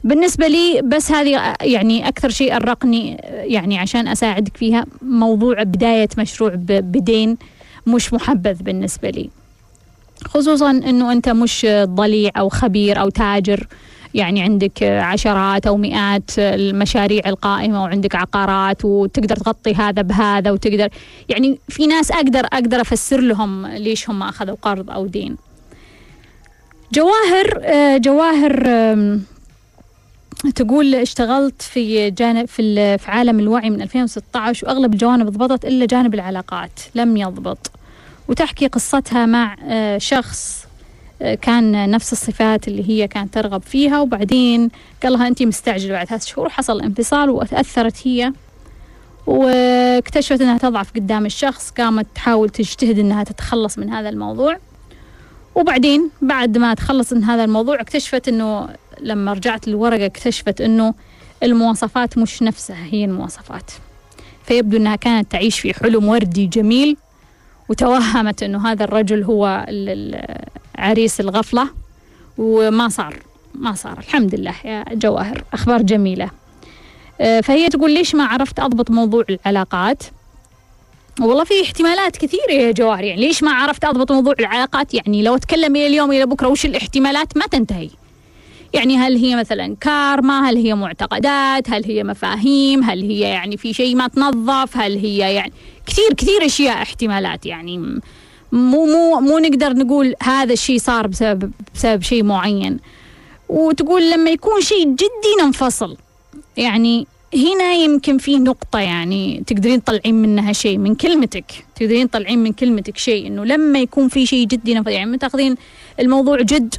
[0.04, 6.52] بالنسبة لي بس هذه يعني أكثر شيء أرقني يعني عشان أساعدك فيها موضوع بداية مشروع
[6.54, 7.36] بدين
[7.86, 9.30] مش محبذ بالنسبة لي.
[10.24, 13.66] خصوصا أنه أنت مش ضليع أو خبير أو تاجر.
[14.14, 20.88] يعني عندك عشرات أو مئات المشاريع القائمة وعندك عقارات وتقدر تغطي هذا بهذا وتقدر
[21.28, 25.36] يعني في ناس أقدر أقدر أفسر لهم ليش هم أخذوا قرض أو دين.
[26.92, 27.62] جواهر
[27.98, 28.64] جواهر
[30.54, 36.14] تقول اشتغلت في جانب في في عالم الوعي من 2016 وأغلب الجوانب ضبطت إلا جانب
[36.14, 37.70] العلاقات لم يضبط.
[38.28, 40.63] وتحكي قصتها مع آه، شخص
[41.20, 44.70] كان نفس الصفات اللي هي كانت ترغب فيها وبعدين
[45.02, 48.32] قال لها انت مستعجلة بعد ثلاث شهور حصل انفصال وتاثرت هي.
[49.26, 54.58] واكتشفت إنها تضعف قدام الشخص قامت تحاول تجتهد إنها تتخلص من هذا الموضوع.
[55.54, 58.68] وبعدين بعد ما تخلص من هذا الموضوع اكتشفت إنه
[59.00, 60.94] لما رجعت للورقة اكتشفت إنه
[61.42, 63.70] المواصفات مش نفسها هي المواصفات.
[64.44, 66.96] فيبدو إنها كانت تعيش في حلم وردي جميل
[67.68, 69.66] وتوهمت إنه هذا الرجل هو
[70.78, 71.68] عريس الغفلة
[72.38, 73.16] وما صار
[73.54, 73.98] ما صار.
[73.98, 76.30] الحمد لله يا جواهر أخبار جميلة.
[77.20, 80.02] آه، فهي تقول ليش ما عرفت أضبط موضوع العلاقات؟
[81.20, 85.34] والله في احتمالات كثيرة يا جواهر يعني ليش ما عرفت أضبط موضوع العلاقات؟ يعني لو
[85.34, 87.90] أتكلم إلى اليوم إلى بكرة وش الاحتمالات؟ ما تنتهي.
[88.74, 93.72] يعني هل هي مثلا كارما؟ هل هي معتقدات؟ هل هي مفاهيم؟ هل هي يعني في
[93.72, 95.52] شيء ما تنظف؟ هل هي يعني
[95.86, 98.00] كثير كثير أشياء احتمالات يعني.
[98.54, 102.78] مو مو مو نقدر نقول هذا الشيء صار بسبب بسبب شيء معين.
[103.48, 105.96] وتقول لما يكون شيء جدي ننفصل.
[106.56, 111.44] يعني هنا يمكن في نقطة يعني تقدرين تطلعين منها شيء من كلمتك.
[111.76, 115.54] تقدرين تطلعين من كلمتك شيء إنه لما يكون في شيء جدي يعني تاخذين
[116.00, 116.74] الموضوع جد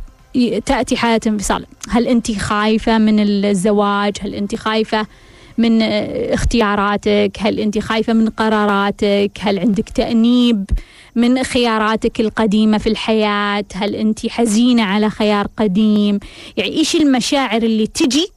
[0.65, 1.65] تأتي حالة انفصال.
[1.89, 5.07] هل أنت خايفة من الزواج؟ هل أنت خايفة
[5.57, 10.65] من اختياراتك؟ هل أنت خايفة من قراراتك؟ هل عندك تأنيب؟
[11.15, 16.19] من خياراتك القديمة في الحياة؟ هل أنت حزينة على خيار قديم؟
[16.57, 18.27] يعني إيش المشاعر اللي تجي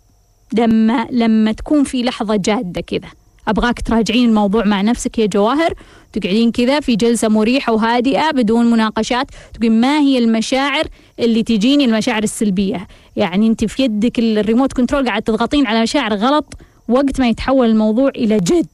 [0.53, 3.09] لما لما تكون في لحظة جادة كذا؟
[3.49, 5.75] أبغاك تراجعين الموضوع مع نفسك يا جواهر.
[6.13, 9.27] تقعدين كذا في جلسة مريحة وهادئة بدون مناقشات.
[9.55, 10.85] تقول ما هي المشاعر
[11.19, 12.89] اللي تجيني؟ المشاعر السلبية.
[13.17, 16.55] يعني أنت في يدك الريموت كنترول قاعد تضغطين على مشاعر غلط
[16.89, 18.67] وقت ما يتحول الموضوع إلى جد.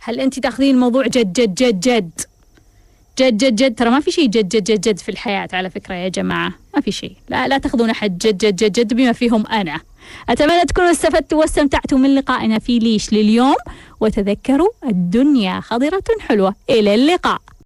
[0.00, 2.20] هل أنت تاخذين الموضوع جد جد جد جد؟
[3.18, 3.74] جد جد جد.
[3.74, 6.52] ترى ما في شيء جد جد جد جد في الحياة على فكرة يا جماعة.
[6.74, 7.16] ما في شيء.
[7.28, 9.80] لا لا تاخذون أحد جد جد جد جد بما فيهم أنا.
[10.28, 13.56] أتمنى تكونوا استفدتوا واستمتعتوا من لقائنا في ليش لليوم.
[14.00, 16.54] وتذكروا الدنيا خضرة حلوة.
[16.70, 17.40] إلى اللقاء.